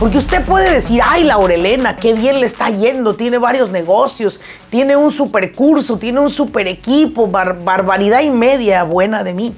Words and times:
Porque 0.00 0.16
usted 0.16 0.42
puede 0.46 0.72
decir, 0.72 1.02
ay, 1.04 1.24
Laurelena, 1.24 1.96
qué 1.96 2.14
bien 2.14 2.40
le 2.40 2.46
está 2.46 2.70
yendo, 2.70 3.16
tiene 3.16 3.36
varios 3.36 3.70
negocios, 3.70 4.40
tiene 4.70 4.96
un 4.96 5.10
super 5.10 5.52
curso, 5.52 5.98
tiene 5.98 6.20
un 6.20 6.30
super 6.30 6.66
equipo, 6.68 7.26
barbaridad 7.26 8.22
y 8.22 8.30
media 8.30 8.82
buena 8.84 9.22
de 9.24 9.34
mí. 9.34 9.54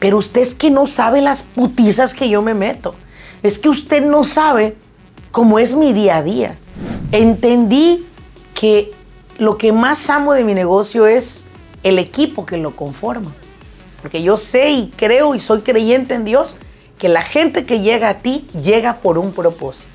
Pero 0.00 0.18
usted 0.18 0.40
es 0.40 0.56
que 0.56 0.72
no 0.72 0.88
sabe 0.88 1.20
las 1.20 1.44
putizas 1.44 2.14
que 2.14 2.28
yo 2.28 2.42
me 2.42 2.52
meto. 2.52 2.96
Es 3.44 3.60
que 3.60 3.68
usted 3.68 4.04
no 4.04 4.24
sabe 4.24 4.76
cómo 5.30 5.60
es 5.60 5.72
mi 5.72 5.92
día 5.92 6.16
a 6.16 6.24
día. 6.24 6.56
Entendí 7.12 8.04
que 8.54 8.90
lo 9.38 9.56
que 9.56 9.70
más 9.70 10.10
amo 10.10 10.32
de 10.32 10.42
mi 10.42 10.54
negocio 10.54 11.06
es 11.06 11.42
el 11.84 12.00
equipo 12.00 12.44
que 12.44 12.56
lo 12.56 12.74
conforma. 12.74 13.32
Porque 14.02 14.20
yo 14.20 14.36
sé 14.36 14.70
y 14.70 14.92
creo 14.96 15.36
y 15.36 15.38
soy 15.38 15.60
creyente 15.60 16.14
en 16.14 16.24
Dios 16.24 16.56
que 17.00 17.08
la 17.08 17.22
gente 17.22 17.64
que 17.64 17.80
llega 17.80 18.10
a 18.10 18.18
ti 18.18 18.46
llega 18.62 18.98
por 18.98 19.16
un 19.16 19.32
propósito. 19.32 19.88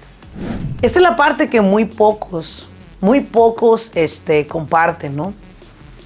Esta 0.82 1.00
es 1.00 1.04
la 1.04 1.16
parte 1.16 1.50
que 1.50 1.62
muy 1.62 1.86
pocos, 1.86 2.68
muy 3.00 3.22
pocos 3.22 3.92
este, 3.94 4.48
comparten, 4.48 5.16
¿no? 5.16 5.34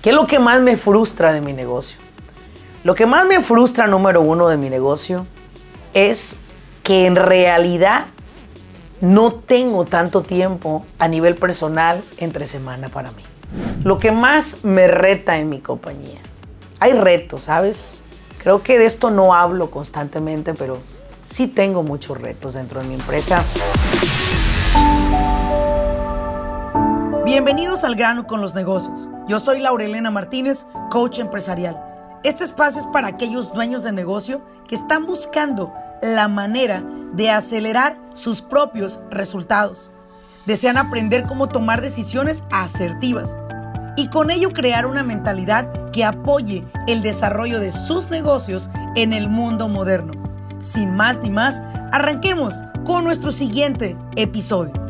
¿Qué 0.01 0.09
es 0.09 0.15
lo 0.15 0.27
que 0.27 0.39
más 0.39 0.59
me 0.61 0.75
frustra 0.75 1.31
de 1.31 1.39
mi 1.39 1.53
negocio? 1.53 1.97
Lo 2.83 2.95
que 2.95 3.05
más 3.05 3.25
me 3.25 3.41
frustra, 3.41 3.88
número 3.88 4.21
uno, 4.21 4.49
de 4.49 4.57
mi 4.57 4.69
negocio 4.69 5.25
es 5.93 6.38
que 6.83 7.05
en 7.05 7.16
realidad 7.16 8.05
no 8.99 9.31
tengo 9.31 9.85
tanto 9.85 10.21
tiempo 10.21 10.85
a 10.99 11.07
nivel 11.07 11.35
personal 11.35 12.03
entre 12.17 12.45
semana 12.45 12.89
para 12.89 13.11
mí. 13.11 13.23
Lo 13.85 13.99
que 13.99 14.11
más 14.11 14.66
me 14.66 14.89
reta 14.89 15.38
en 15.38 15.47
mi 15.49 15.61
compañía. 15.61 16.19
Hay 16.81 16.91
retos, 16.91 17.45
¿sabes? 17.45 18.02
Creo 18.39 18.63
que 18.63 18.79
de 18.79 18.85
esto 18.85 19.11
no 19.11 19.34
hablo 19.34 19.70
constantemente, 19.70 20.53
pero 20.53 20.77
sí 21.27 21.47
tengo 21.47 21.84
muchos 21.84 22.20
retos 22.20 22.53
dentro 22.53 22.80
de 22.81 22.88
mi 22.88 22.93
empresa. 22.93 23.43
Bienvenidos 27.25 27.83
al 27.83 27.95
grano 27.95 28.28
con 28.28 28.39
los 28.39 28.55
negocios. 28.55 29.09
Yo 29.28 29.39
soy 29.39 29.59
Laurelena 29.59 30.09
Martínez, 30.09 30.66
coach 30.89 31.19
empresarial. 31.19 31.83
Este 32.23 32.45
espacio 32.45 32.80
es 32.80 32.88
para 32.88 33.09
aquellos 33.09 33.53
dueños 33.53 33.83
de 33.83 33.91
negocio 33.91 34.41
que 34.67 34.75
están 34.75 35.06
buscando 35.06 35.73
la 36.02 36.30
manera 36.30 36.81
de 37.13 37.30
acelerar 37.30 37.97
sus 38.13 38.41
propios 38.41 39.02
resultados. 39.11 39.91
Desean 40.45 40.78
aprender 40.78 41.25
cómo 41.28 41.50
tomar 41.50 41.81
decisiones 41.81 42.45
asertivas 42.52 43.38
y 44.00 44.08
con 44.08 44.31
ello 44.31 44.53
crear 44.53 44.86
una 44.86 45.03
mentalidad 45.03 45.92
que 45.92 46.05
apoye 46.05 46.64
el 46.88 47.02
desarrollo 47.02 47.59
de 47.59 47.72
sus 47.72 48.09
negocios 48.09 48.69
en 48.95 49.11
el 49.11 49.28
mundo 49.28 49.67
moderno. 49.67 50.14
Sin 50.59 50.95
más 50.95 51.19
ni 51.19 51.30
más, 51.30 51.61
arranquemos 51.91 52.64
con 52.86 53.03
nuestro 53.03 53.31
siguiente 53.31 53.97
episodio. 54.16 54.88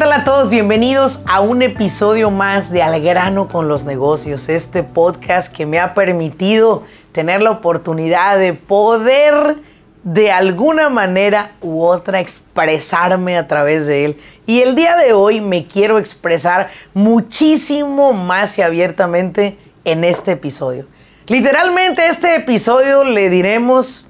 Tal 0.00 0.12
a 0.12 0.24
todos? 0.24 0.48
Bienvenidos 0.48 1.20
a 1.26 1.42
un 1.42 1.60
episodio 1.60 2.30
más 2.30 2.70
de 2.70 2.82
Al 2.82 3.02
grano 3.02 3.48
con 3.48 3.68
los 3.68 3.84
negocios, 3.84 4.48
este 4.48 4.82
podcast 4.82 5.54
que 5.54 5.66
me 5.66 5.78
ha 5.78 5.92
permitido 5.92 6.84
tener 7.12 7.42
la 7.42 7.50
oportunidad 7.50 8.38
de 8.38 8.54
poder 8.54 9.58
de 10.02 10.32
alguna 10.32 10.88
manera 10.88 11.52
u 11.60 11.82
otra 11.82 12.18
expresarme 12.18 13.36
a 13.36 13.46
través 13.46 13.86
de 13.86 14.06
él. 14.06 14.16
Y 14.46 14.62
el 14.62 14.74
día 14.74 14.96
de 14.96 15.12
hoy 15.12 15.42
me 15.42 15.66
quiero 15.66 15.98
expresar 15.98 16.70
muchísimo 16.94 18.14
más 18.14 18.56
y 18.56 18.62
abiertamente 18.62 19.58
en 19.84 20.04
este 20.04 20.32
episodio. 20.32 20.86
Literalmente 21.26 22.06
este 22.06 22.36
episodio 22.36 23.04
le 23.04 23.28
diremos, 23.28 24.08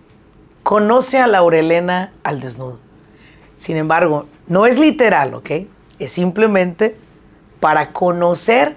conoce 0.63 1.19
a 1.19 1.27
Laurelena 1.27 2.13
al 2.23 2.39
desnudo. 2.39 2.79
Sin 3.57 3.77
embargo, 3.77 4.27
no 4.47 4.67
es 4.67 4.79
literal, 4.79 5.35
¿ok? 5.35 5.51
Es 6.01 6.13
simplemente 6.13 6.97
para 7.61 7.93
conocer 7.93 8.75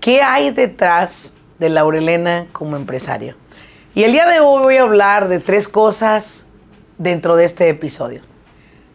qué 0.00 0.22
hay 0.22 0.50
detrás 0.50 1.34
de 1.58 1.68
Laurelena 1.68 2.46
como 2.52 2.76
empresaria. 2.76 3.36
Y 3.96 4.04
el 4.04 4.12
día 4.12 4.26
de 4.26 4.38
hoy 4.38 4.62
voy 4.62 4.76
a 4.76 4.82
hablar 4.82 5.26
de 5.28 5.40
tres 5.40 5.66
cosas 5.66 6.46
dentro 6.98 7.34
de 7.34 7.44
este 7.44 7.68
episodio. 7.68 8.22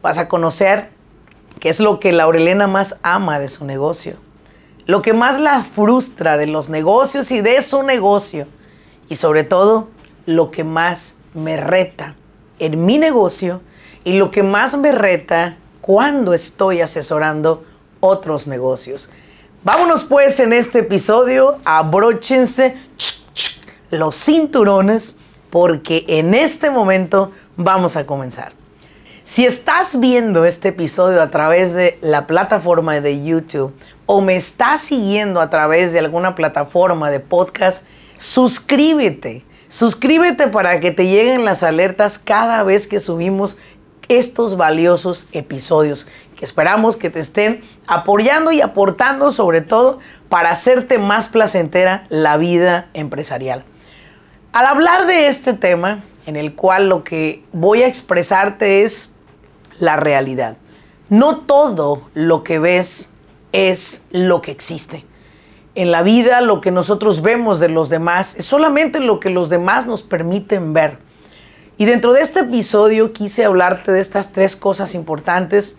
Vas 0.01 0.17
a 0.17 0.29
conocer 0.29 0.91
qué 1.59 1.67
es 1.67 1.81
lo 1.81 1.99
que 1.99 2.13
Laurelena 2.13 2.67
más 2.67 2.97
ama 3.03 3.37
de 3.37 3.49
su 3.49 3.65
negocio, 3.65 4.15
lo 4.85 5.01
que 5.01 5.11
más 5.11 5.37
la 5.37 5.65
frustra 5.65 6.37
de 6.37 6.47
los 6.47 6.69
negocios 6.69 7.31
y 7.31 7.41
de 7.41 7.61
su 7.61 7.83
negocio, 7.83 8.47
y 9.09 9.17
sobre 9.17 9.43
todo 9.43 9.89
lo 10.25 10.51
que 10.51 10.63
más 10.63 11.17
me 11.33 11.57
reta 11.57 12.15
en 12.59 12.85
mi 12.85 12.97
negocio 12.97 13.61
y 14.05 14.13
lo 14.13 14.31
que 14.31 14.41
más 14.41 14.77
me 14.77 14.93
reta 14.93 15.57
cuando 15.81 16.33
estoy 16.33 16.81
asesorando 16.81 17.63
otros 17.99 18.47
negocios. 18.47 19.09
Vámonos 19.63 20.03
pues 20.03 20.39
en 20.39 20.53
este 20.53 20.79
episodio, 20.79 21.57
abróchense 21.65 22.75
los 23.91 24.15
cinturones 24.15 25.17
porque 25.49 26.05
en 26.07 26.33
este 26.33 26.69
momento 26.71 27.31
vamos 27.57 27.97
a 27.97 28.05
comenzar. 28.05 28.53
Si 29.23 29.45
estás 29.45 29.99
viendo 29.99 30.45
este 30.45 30.69
episodio 30.69 31.21
a 31.21 31.29
través 31.29 31.73
de 31.73 31.99
la 32.01 32.25
plataforma 32.25 32.99
de 32.99 33.23
YouTube 33.23 33.71
o 34.07 34.19
me 34.21 34.35
estás 34.35 34.81
siguiendo 34.81 35.39
a 35.39 35.51
través 35.51 35.93
de 35.93 35.99
alguna 35.99 36.33
plataforma 36.33 37.11
de 37.11 37.19
podcast, 37.19 37.85
suscríbete. 38.17 39.45
Suscríbete 39.67 40.47
para 40.47 40.79
que 40.79 40.91
te 40.91 41.05
lleguen 41.05 41.45
las 41.45 41.63
alertas 41.63 42.17
cada 42.17 42.63
vez 42.63 42.87
que 42.87 42.99
subimos 42.99 43.57
estos 44.17 44.57
valiosos 44.57 45.27
episodios 45.31 46.07
que 46.35 46.45
esperamos 46.45 46.97
que 46.97 47.09
te 47.09 47.19
estén 47.19 47.61
apoyando 47.87 48.51
y 48.51 48.61
aportando 48.61 49.31
sobre 49.31 49.61
todo 49.61 49.99
para 50.27 50.51
hacerte 50.51 50.97
más 50.97 51.29
placentera 51.29 52.05
la 52.09 52.37
vida 52.37 52.89
empresarial. 52.93 53.63
Al 54.53 54.65
hablar 54.65 55.07
de 55.07 55.27
este 55.27 55.53
tema, 55.53 56.03
en 56.25 56.35
el 56.35 56.55
cual 56.55 56.89
lo 56.89 57.03
que 57.03 57.43
voy 57.53 57.83
a 57.83 57.87
expresarte 57.87 58.83
es 58.83 59.11
la 59.79 59.95
realidad. 59.95 60.57
No 61.09 61.39
todo 61.39 62.09
lo 62.13 62.43
que 62.43 62.59
ves 62.59 63.09
es 63.51 64.03
lo 64.11 64.41
que 64.41 64.51
existe. 64.51 65.05
En 65.73 65.91
la 65.91 66.03
vida 66.03 66.41
lo 66.41 66.59
que 66.59 66.71
nosotros 66.71 67.21
vemos 67.21 67.59
de 67.59 67.69
los 67.69 67.89
demás 67.89 68.35
es 68.35 68.45
solamente 68.45 68.99
lo 68.99 69.19
que 69.19 69.29
los 69.29 69.49
demás 69.49 69.87
nos 69.87 70.03
permiten 70.03 70.73
ver. 70.73 70.99
Y 71.81 71.85
dentro 71.85 72.13
de 72.13 72.21
este 72.21 72.41
episodio 72.41 73.11
quise 73.11 73.43
hablarte 73.43 73.91
de 73.91 74.01
estas 74.01 74.33
tres 74.33 74.55
cosas 74.55 74.93
importantes, 74.93 75.77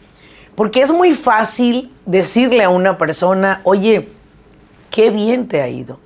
porque 0.56 0.82
es 0.82 0.90
muy 0.90 1.14
fácil 1.14 1.92
decirle 2.06 2.64
a 2.64 2.70
una 2.70 2.98
persona, 2.98 3.60
oye, 3.62 4.08
qué 4.90 5.10
bien 5.10 5.46
te 5.46 5.62
ha 5.62 5.68
ido, 5.68 6.00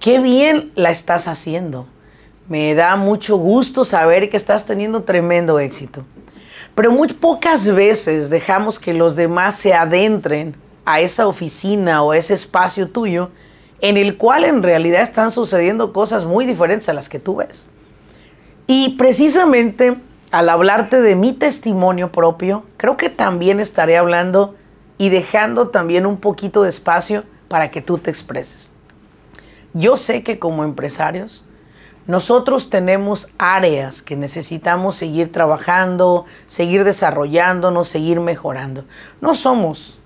qué 0.00 0.20
bien 0.20 0.72
la 0.74 0.88
estás 0.88 1.28
haciendo. 1.28 1.86
Me 2.48 2.74
da 2.74 2.96
mucho 2.96 3.36
gusto 3.36 3.84
saber 3.84 4.30
que 4.30 4.38
estás 4.38 4.64
teniendo 4.64 5.02
tremendo 5.02 5.58
éxito. 5.58 6.02
Pero 6.74 6.90
muy 6.90 7.08
pocas 7.08 7.68
veces 7.68 8.30
dejamos 8.30 8.78
que 8.78 8.94
los 8.94 9.16
demás 9.16 9.56
se 9.56 9.74
adentren 9.74 10.56
a 10.86 11.00
esa 11.00 11.26
oficina 11.26 12.02
o 12.02 12.14
ese 12.14 12.32
espacio 12.32 12.88
tuyo 12.88 13.32
en 13.82 13.98
el 13.98 14.16
cual 14.16 14.44
en 14.44 14.62
realidad 14.62 15.02
están 15.02 15.30
sucediendo 15.30 15.92
cosas 15.92 16.24
muy 16.24 16.46
diferentes 16.46 16.88
a 16.88 16.94
las 16.94 17.10
que 17.10 17.18
tú 17.18 17.36
ves. 17.36 17.66
Y 18.66 18.96
precisamente 18.96 19.96
al 20.30 20.48
hablarte 20.48 21.00
de 21.00 21.14
mi 21.16 21.32
testimonio 21.32 22.10
propio, 22.10 22.64
creo 22.76 22.96
que 22.96 23.08
también 23.08 23.60
estaré 23.60 23.96
hablando 23.96 24.56
y 24.98 25.08
dejando 25.08 25.68
también 25.68 26.06
un 26.06 26.18
poquito 26.18 26.62
de 26.62 26.68
espacio 26.68 27.24
para 27.48 27.70
que 27.70 27.80
tú 27.80 27.98
te 27.98 28.10
expreses. 28.10 28.70
Yo 29.72 29.96
sé 29.96 30.22
que 30.22 30.38
como 30.38 30.64
empresarios, 30.64 31.46
nosotros 32.06 32.70
tenemos 32.70 33.28
áreas 33.36 34.00
que 34.00 34.16
necesitamos 34.16 34.96
seguir 34.96 35.32
trabajando, 35.32 36.24
seguir 36.46 36.84
desarrollándonos, 36.84 37.88
seguir 37.88 38.20
mejorando. 38.20 38.84
No 39.20 39.34
somos 39.34 39.98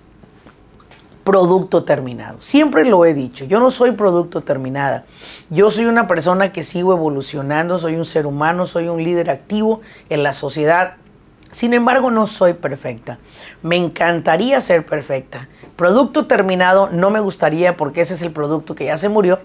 producto 1.25 1.85
terminado. 1.85 2.41
Siempre 2.41 2.85
lo 2.85 3.05
he 3.05 3.15
dicho, 3.15 3.45
yo 3.45 3.61
no 3.61 3.71
soy 3.71 3.93
producto 3.93 4.43
terminada. 4.43 5.05
Yo 5.51 5.71
soy 5.71 5.87
una 5.87 6.07
persona 6.07 6.53
que 6.53 6.63
sigo 6.63 6.93
evolucionando, 6.93 7.79
soy 7.79 7.97
un 7.97 8.05
ser 8.05 8.27
humano, 8.27 8.67
soy 8.67 8.89
un 8.89 9.03
líder 9.03 9.31
activo 9.31 9.81
en 10.09 10.23
la 10.23 10.33
sociedad. 10.33 10.95
Sin 11.51 11.75
embargo, 11.75 12.11
no 12.11 12.27
soy 12.27 12.55
perfecta. 12.55 13.19
Me 13.63 13.77
encantaría 13.77 14.61
ser 14.61 14.87
perfecta. 14.87 15.49
Producto 15.77 16.27
terminado 16.27 16.89
no 16.91 17.11
me 17.11 17.21
gustaría 17.21 17.77
porque 17.77 18.03
ese 18.03 18.15
es 18.15 18.23
el 18.23 18.33
producto 18.33 18.75
que 18.75 18.85
ya 18.85 18.97
se 18.97 19.09
murió, 19.09 19.41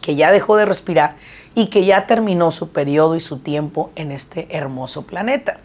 que 0.00 0.14
ya 0.14 0.30
dejó 0.30 0.56
de 0.56 0.64
respirar 0.64 1.16
y 1.54 1.66
que 1.66 1.84
ya 1.84 2.06
terminó 2.06 2.50
su 2.50 2.70
periodo 2.70 3.16
y 3.16 3.20
su 3.20 3.38
tiempo 3.38 3.90
en 3.96 4.12
este 4.12 4.46
hermoso 4.56 5.02
planeta. 5.02 5.58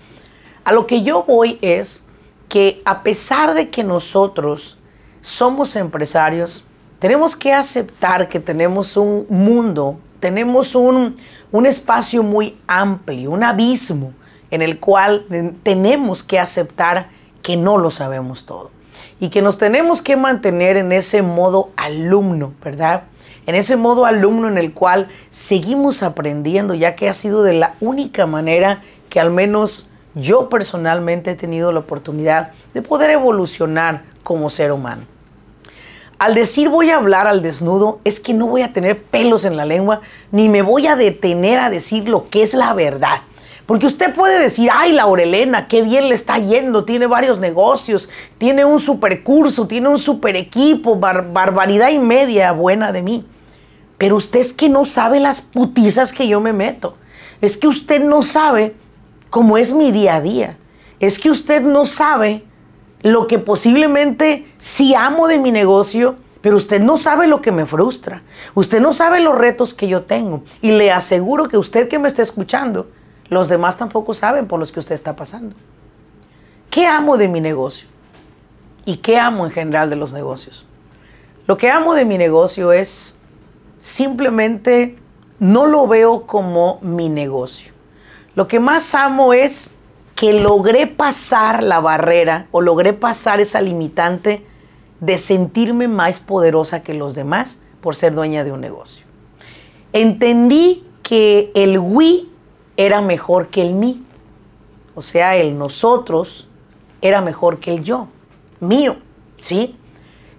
A 0.63 0.71
lo 0.71 0.87
que 0.87 1.03
yo 1.03 1.23
voy 1.23 1.59
es 1.61 2.03
que 2.49 2.81
a 2.85 3.03
pesar 3.03 3.53
de 3.53 3.69
que 3.69 3.83
nosotros 3.83 4.79
somos 5.25 5.75
empresarios, 5.75 6.65
Tenemos 6.99 7.35
que 7.35 7.51
aceptar 7.51 8.29
que 8.29 8.39
tenemos 8.39 8.95
un 8.95 9.25
mundo, 9.29 9.99
tenemos 10.19 10.75
un, 10.75 11.15
un 11.51 11.65
espacio 11.65 12.23
muy 12.23 12.57
amplio, 12.67 13.31
un 13.31 13.43
abismo 13.43 14.13
en 14.49 14.61
el 14.61 14.79
cual 14.79 15.25
tenemos 15.63 16.23
que 16.23 16.39
aceptar 16.39 17.09
que 17.41 17.57
no 17.57 17.77
lo 17.77 17.91
sabemos 17.91 18.45
todo 18.45 18.71
y 19.19 19.29
que 19.29 19.41
nos 19.41 19.57
tenemos 19.57 20.01
que 20.01 20.15
mantener 20.15 20.77
en 20.77 20.91
ese 20.91 21.21
modo 21.21 21.69
alumno, 21.75 22.53
¿verdad? 22.63 23.03
En 23.45 23.55
ese 23.55 23.75
modo 23.75 24.05
alumno 24.05 24.47
en 24.47 24.57
el 24.57 24.73
cual 24.73 25.09
seguimos 25.29 26.01
aprendiendo, 26.01 26.75
ya 26.75 26.95
que 26.95 27.09
ha 27.09 27.13
sido 27.13 27.43
de 27.43 27.53
la 27.53 27.75
única 27.81 28.25
manera 28.25 28.81
que 29.09 29.19
al 29.19 29.31
menos 29.31 29.87
yo 30.15 30.49
personalmente 30.49 31.31
he 31.31 31.35
tenido 31.35 31.71
la 31.71 31.79
oportunidad 31.79 32.51
de 32.73 32.81
poder 32.81 33.09
evolucionar 33.09 34.03
como 34.23 34.49
ser 34.49 34.71
humano. 34.71 35.14
Al 36.17 36.33
decir 36.33 36.69
voy 36.69 36.91
a 36.91 36.95
hablar 36.97 37.27
al 37.27 37.41
desnudo 37.41 37.99
es 38.05 38.19
que 38.19 38.33
no 38.33 38.47
voy 38.47 38.61
a 38.61 38.71
tener 38.71 39.01
pelos 39.03 39.43
en 39.43 39.57
la 39.57 39.65
lengua 39.65 40.01
ni 40.31 40.47
me 40.47 40.61
voy 40.61 40.87
a 40.87 40.95
detener 40.95 41.59
a 41.59 41.69
decir 41.69 42.07
lo 42.07 42.29
que 42.29 42.41
es 42.41 42.53
la 42.53 42.73
verdad. 42.73 43.21
Porque 43.65 43.87
usted 43.87 44.13
puede 44.13 44.39
decir, 44.39 44.69
ay, 44.71 44.91
Laurelena, 44.91 45.67
qué 45.67 45.81
bien 45.81 46.07
le 46.07 46.15
está 46.15 46.37
yendo, 46.37 46.85
tiene 46.85 47.07
varios 47.07 47.39
negocios, 47.39 48.09
tiene 48.37 48.63
un 48.63 48.79
super 48.79 49.23
curso, 49.23 49.67
tiene 49.67 49.89
un 49.89 49.97
super 49.97 50.35
equipo, 50.35 50.97
barbaridad 50.97 51.89
y 51.89 51.97
media 51.97 52.51
buena 52.51 52.91
de 52.91 53.01
mí. 53.01 53.25
Pero 53.97 54.17
usted 54.17 54.39
es 54.39 54.53
que 54.53 54.69
no 54.69 54.85
sabe 54.85 55.19
las 55.19 55.41
putizas 55.41 56.13
que 56.13 56.27
yo 56.27 56.41
me 56.41 56.53
meto. 56.53 56.95
Es 57.41 57.57
que 57.57 57.67
usted 57.67 58.03
no 58.03 58.21
sabe 58.21 58.75
cómo 59.31 59.57
es 59.57 59.71
mi 59.71 59.91
día 59.91 60.15
a 60.15 60.21
día. 60.21 60.57
Es 60.99 61.17
que 61.17 61.31
usted 61.31 61.61
no 61.63 61.87
sabe 61.87 62.43
lo 63.05 63.27
que 63.27 63.37
posiblemente 63.37 64.47
sí 64.57 64.95
amo 64.95 65.27
de 65.27 65.37
mi 65.37 65.51
negocio, 65.51 66.15
pero 66.41 66.57
usted 66.57 66.81
no 66.81 66.97
sabe 66.97 67.27
lo 67.27 67.39
que 67.39 67.51
me 67.51 67.67
frustra. 67.67 68.23
Usted 68.55 68.81
no 68.81 68.93
sabe 68.93 69.19
los 69.19 69.37
retos 69.37 69.75
que 69.75 69.87
yo 69.87 70.05
tengo. 70.05 70.41
Y 70.59 70.71
le 70.71 70.91
aseguro 70.91 71.47
que 71.47 71.59
usted 71.59 71.87
que 71.87 71.99
me 71.99 72.07
está 72.07 72.23
escuchando, 72.23 72.89
los 73.29 73.47
demás 73.47 73.77
tampoco 73.77 74.15
saben 74.15 74.47
por 74.47 74.59
los 74.59 74.71
que 74.71 74.79
usted 74.79 74.95
está 74.95 75.15
pasando. 75.15 75.55
¿Qué 76.71 76.87
amo 76.87 77.17
de 77.17 77.27
mi 77.27 77.41
negocio? 77.41 77.87
¿Y 78.85 78.97
qué 78.97 79.19
amo 79.19 79.45
en 79.45 79.51
general 79.51 79.91
de 79.91 79.97
los 79.97 80.11
negocios? 80.11 80.65
Lo 81.45 81.57
que 81.57 81.69
amo 81.69 81.93
de 81.93 82.05
mi 82.05 82.17
negocio 82.17 82.71
es 82.71 83.19
simplemente 83.77 84.97
no 85.37 85.67
lo 85.67 85.85
veo 85.87 86.25
como 86.25 86.79
mi 86.81 87.09
negocio. 87.09 87.71
Lo 88.33 88.47
que 88.47 88.59
más 88.59 88.95
amo 88.95 89.31
es 89.31 89.69
que 90.15 90.33
logré 90.33 90.87
pasar 90.87 91.61
la 91.61 91.81
barrera 91.81 92.47
o 92.51 92.61
logré 92.61 92.93
pasar 92.93 93.41
esa 93.41 93.61
limitante 93.61 94.45
de 95.01 95.17
sentirme 95.17 95.89
más 95.89 96.21
poderosa 96.21 96.83
que 96.83 96.93
los 96.93 97.15
demás 97.15 97.59
por 97.81 97.95
ser 97.95 98.15
dueña 98.15 98.45
de 98.45 98.53
un 98.53 98.61
negocio. 98.61 99.05
Entendí 99.91 100.85
que 101.03 101.51
el 101.53 101.77
we 101.77 102.23
era 102.77 103.01
mejor 103.01 103.49
que 103.49 103.61
el 103.61 103.73
mí. 103.73 104.03
O 104.95 105.01
sea, 105.01 105.35
el 105.35 105.57
nosotros 105.57 106.47
era 107.01 107.21
mejor 107.21 107.59
que 107.59 107.73
el 107.75 107.83
yo, 107.83 108.07
mío, 108.61 108.95
¿sí? 109.39 109.75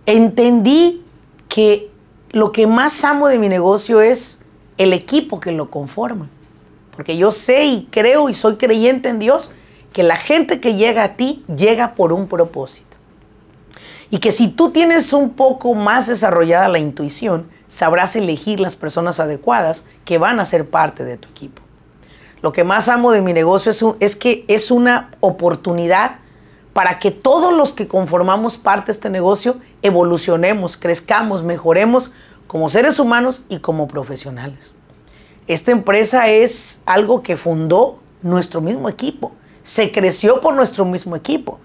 Entendí 0.07 1.05
que 1.49 1.91
lo 2.31 2.51
que 2.51 2.67
más 2.67 3.05
amo 3.05 3.29
de 3.29 3.39
mi 3.39 3.49
negocio 3.49 4.01
es 4.01 4.39
el 4.79 4.95
equipo 4.95 5.39
que 5.39 5.53
lo 5.53 5.71
conforma. 5.71 6.29
Porque 6.95 7.19
yo 7.19 7.31
sé 7.31 7.67
y 7.67 7.89
creo 7.91 8.31
y 8.31 8.35
soy 8.35 8.57
creyente 8.57 9.11
en 9.11 9.19
Dios 9.19 9.51
que 9.97 10.03
la 10.03 10.17
gente 10.17 10.61
que 10.61 10.75
llega 10.75 11.03
a 11.03 11.17
ti 11.17 11.43
llega 11.49 11.95
por 11.95 12.13
un 12.13 12.29
propósito. 12.29 12.99
Y 14.11 14.19
que 14.19 14.31
si 14.31 14.49
tú 14.49 14.71
tienes 14.71 15.15
un 15.15 15.31
poco 15.31 15.75
más 15.75 16.07
desarrollada 16.07 16.69
la 16.69 16.79
intuición, 16.79 17.49
sabrás 17.67 18.15
elegir 18.15 18.61
las 18.61 18.77
personas 18.77 19.21
adecuadas 19.21 19.87
que 20.05 20.19
van 20.19 20.39
a 20.39 20.45
ser 20.45 20.69
parte 20.69 21.03
de 21.03 21.17
tu 21.17 21.31
equipo. 21.31 21.63
Lo 22.43 22.53
que 22.53 22.63
más 22.63 22.91
amo 22.91 23.11
de 23.11 23.23
mi 23.23 23.33
negocio 23.33 23.71
es, 23.71 23.83
es 23.99 24.17
que 24.17 24.45
es 24.49 24.71
una 24.71 25.13
oportunidad 25.21 26.17
para 26.75 26.99
que 26.99 27.11
todos 27.11 27.57
los 27.57 27.73
que 27.73 27.89
conformamos 27.89 28.59
parte 28.59 28.89
de 28.89 28.93
este 28.93 29.09
negocio 29.09 29.57
evolucionemos, 29.81 30.77
crezcamos, 30.77 31.43
mejoremos 31.43 32.13
como 32.47 32.69
seres 32.69 33.01
humanos 33.01 33.47
y 33.49 33.61
como 33.61 33.89
profesionales. 33.89 34.75
Esta 35.47 35.73
empresa 35.73 36.29
es 36.29 36.83
algo 36.85 37.23
que 37.23 37.39
fundó 37.39 38.01
nuestro 38.21 38.61
mismo 38.61 38.91
equipo, 38.91 39.33
se 39.67 39.91
creció 39.91 40.41
por 40.41 40.55
nuestro 40.55 40.85
mismo 40.85 41.17
equipo. 41.17 41.59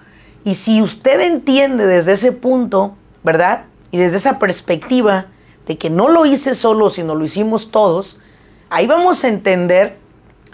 Y 0.43 0.55
si 0.55 0.81
usted 0.81 1.21
entiende 1.21 1.85
desde 1.85 2.13
ese 2.13 2.31
punto, 2.31 2.95
¿verdad? 3.21 3.65
Y 3.91 3.99
desde 3.99 4.17
esa 4.17 4.39
perspectiva 4.39 5.27
de 5.67 5.77
que 5.77 5.91
no 5.91 6.09
lo 6.09 6.25
hice 6.25 6.55
solo, 6.55 6.89
sino 6.89 7.13
lo 7.13 7.23
hicimos 7.23 7.69
todos, 7.69 8.19
ahí 8.71 8.87
vamos 8.87 9.23
a 9.23 9.27
entender 9.27 9.99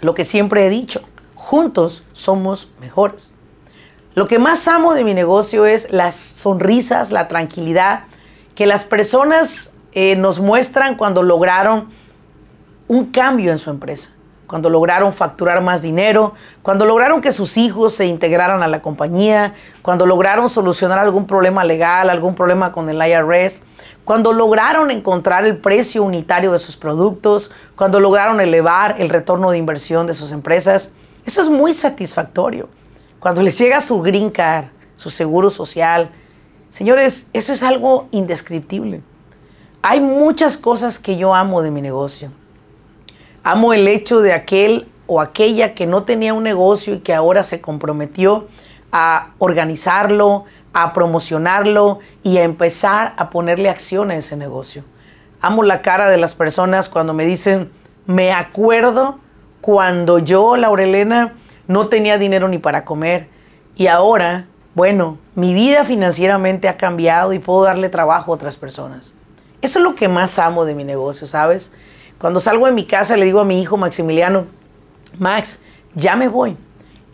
lo 0.00 0.14
que 0.14 0.26
siempre 0.26 0.66
he 0.66 0.68
dicho, 0.68 1.00
juntos 1.36 2.02
somos 2.12 2.68
mejores. 2.82 3.32
Lo 4.14 4.28
que 4.28 4.38
más 4.38 4.68
amo 4.68 4.92
de 4.92 5.04
mi 5.04 5.14
negocio 5.14 5.64
es 5.64 5.90
las 5.90 6.16
sonrisas, 6.16 7.10
la 7.10 7.28
tranquilidad 7.28 8.04
que 8.54 8.66
las 8.66 8.84
personas 8.84 9.72
eh, 9.92 10.16
nos 10.16 10.38
muestran 10.38 10.98
cuando 10.98 11.22
lograron 11.22 11.88
un 12.88 13.06
cambio 13.06 13.52
en 13.52 13.58
su 13.58 13.70
empresa, 13.70 14.12
cuando 14.48 14.70
lograron 14.70 15.12
facturar 15.12 15.62
más 15.62 15.82
dinero, 15.82 16.32
cuando 16.62 16.86
lograron 16.86 17.20
que 17.20 17.32
sus 17.32 17.58
hijos 17.58 17.92
se 17.92 18.06
integraran 18.06 18.62
a 18.62 18.66
la 18.66 18.80
compañía, 18.80 19.54
cuando 19.82 20.06
lograron 20.06 20.48
solucionar 20.48 20.98
algún 20.98 21.26
problema 21.26 21.64
legal, 21.64 22.08
algún 22.08 22.34
problema 22.34 22.72
con 22.72 22.88
el 22.88 22.96
IRS, 22.96 23.60
cuando 24.04 24.32
lograron 24.32 24.90
encontrar 24.90 25.44
el 25.44 25.58
precio 25.58 26.02
unitario 26.02 26.50
de 26.50 26.58
sus 26.58 26.78
productos, 26.78 27.52
cuando 27.76 28.00
lograron 28.00 28.40
elevar 28.40 28.96
el 28.98 29.10
retorno 29.10 29.50
de 29.50 29.58
inversión 29.58 30.06
de 30.06 30.14
sus 30.14 30.32
empresas. 30.32 30.92
Eso 31.26 31.42
es 31.42 31.50
muy 31.50 31.74
satisfactorio. 31.74 32.70
Cuando 33.20 33.42
les 33.42 33.58
llega 33.58 33.82
su 33.82 34.00
green 34.00 34.30
card, 34.30 34.68
su 34.96 35.10
seguro 35.10 35.50
social. 35.50 36.10
Señores, 36.70 37.28
eso 37.34 37.52
es 37.52 37.62
algo 37.62 38.08
indescriptible. 38.12 39.02
Hay 39.82 40.00
muchas 40.00 40.56
cosas 40.56 40.98
que 40.98 41.18
yo 41.18 41.34
amo 41.34 41.60
de 41.60 41.70
mi 41.70 41.82
negocio. 41.82 42.32
Amo 43.48 43.72
el 43.72 43.88
hecho 43.88 44.20
de 44.20 44.34
aquel 44.34 44.88
o 45.06 45.22
aquella 45.22 45.74
que 45.74 45.86
no 45.86 46.02
tenía 46.02 46.34
un 46.34 46.42
negocio 46.42 46.92
y 46.92 46.98
que 46.98 47.14
ahora 47.14 47.44
se 47.44 47.62
comprometió 47.62 48.46
a 48.92 49.30
organizarlo, 49.38 50.44
a 50.74 50.92
promocionarlo 50.92 51.98
y 52.22 52.36
a 52.36 52.42
empezar 52.42 53.14
a 53.16 53.30
ponerle 53.30 53.70
acción 53.70 54.10
a 54.10 54.16
ese 54.16 54.36
negocio. 54.36 54.84
Amo 55.40 55.62
la 55.62 55.80
cara 55.80 56.10
de 56.10 56.18
las 56.18 56.34
personas 56.34 56.90
cuando 56.90 57.14
me 57.14 57.24
dicen, 57.24 57.70
me 58.04 58.32
acuerdo 58.32 59.18
cuando 59.62 60.18
yo, 60.18 60.58
Laurelena, 60.58 61.32
no 61.68 61.88
tenía 61.88 62.18
dinero 62.18 62.48
ni 62.48 62.58
para 62.58 62.84
comer 62.84 63.28
y 63.76 63.86
ahora, 63.86 64.44
bueno, 64.74 65.16
mi 65.36 65.54
vida 65.54 65.84
financieramente 65.84 66.68
ha 66.68 66.76
cambiado 66.76 67.32
y 67.32 67.38
puedo 67.38 67.62
darle 67.62 67.88
trabajo 67.88 68.30
a 68.30 68.34
otras 68.34 68.58
personas. 68.58 69.14
Eso 69.62 69.78
es 69.78 69.82
lo 69.82 69.94
que 69.94 70.08
más 70.08 70.38
amo 70.38 70.66
de 70.66 70.74
mi 70.74 70.84
negocio, 70.84 71.26
¿sabes? 71.26 71.72
Cuando 72.18 72.40
salgo 72.40 72.66
de 72.66 72.72
mi 72.72 72.84
casa 72.84 73.16
le 73.16 73.24
digo 73.24 73.40
a 73.40 73.44
mi 73.44 73.60
hijo 73.60 73.76
Maximiliano, 73.76 74.46
Max, 75.18 75.60
ya 75.94 76.16
me 76.16 76.28
voy. 76.28 76.56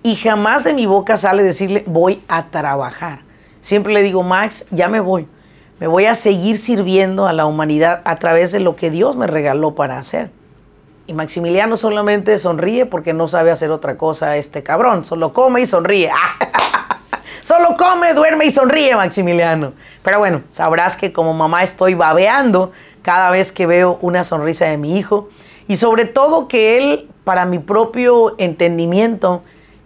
Y 0.02 0.16
jamás 0.16 0.64
de 0.64 0.74
mi 0.74 0.86
boca 0.86 1.16
sale 1.16 1.42
decirle, 1.42 1.84
voy 1.86 2.22
a 2.28 2.46
trabajar. 2.46 3.20
Siempre 3.60 3.92
le 3.92 4.02
digo, 4.02 4.22
Max, 4.22 4.66
ya 4.70 4.88
me 4.88 5.00
voy. 5.00 5.26
Me 5.80 5.86
voy 5.86 6.06
a 6.06 6.14
seguir 6.14 6.58
sirviendo 6.58 7.26
a 7.26 7.32
la 7.32 7.46
humanidad 7.46 8.02
a 8.04 8.16
través 8.16 8.52
de 8.52 8.60
lo 8.60 8.76
que 8.76 8.90
Dios 8.90 9.16
me 9.16 9.26
regaló 9.26 9.74
para 9.74 9.98
hacer. 9.98 10.30
Y 11.06 11.12
Maximiliano 11.12 11.76
solamente 11.76 12.38
sonríe 12.38 12.86
porque 12.86 13.12
no 13.12 13.28
sabe 13.28 13.50
hacer 13.50 13.70
otra 13.70 13.98
cosa 13.98 14.36
este 14.36 14.62
cabrón. 14.62 15.04
Solo 15.04 15.32
come 15.32 15.60
y 15.60 15.66
sonríe. 15.66 16.10
Solo 17.42 17.76
come, 17.76 18.14
duerme 18.14 18.46
y 18.46 18.50
sonríe, 18.50 18.96
Maximiliano. 18.96 19.74
Pero 20.02 20.18
bueno, 20.18 20.42
sabrás 20.48 20.96
que 20.96 21.12
como 21.12 21.34
mamá 21.34 21.62
estoy 21.62 21.92
babeando 21.92 22.72
cada 23.04 23.30
vez 23.30 23.52
que 23.52 23.66
veo 23.66 23.98
una 24.00 24.24
sonrisa 24.24 24.64
de 24.64 24.78
mi 24.78 24.96
hijo. 24.96 25.28
Y 25.68 25.76
sobre 25.76 26.06
todo 26.06 26.48
que 26.48 26.78
él, 26.78 27.10
para 27.22 27.44
mi 27.44 27.58
propio 27.58 28.34
entendimiento, 28.38 29.42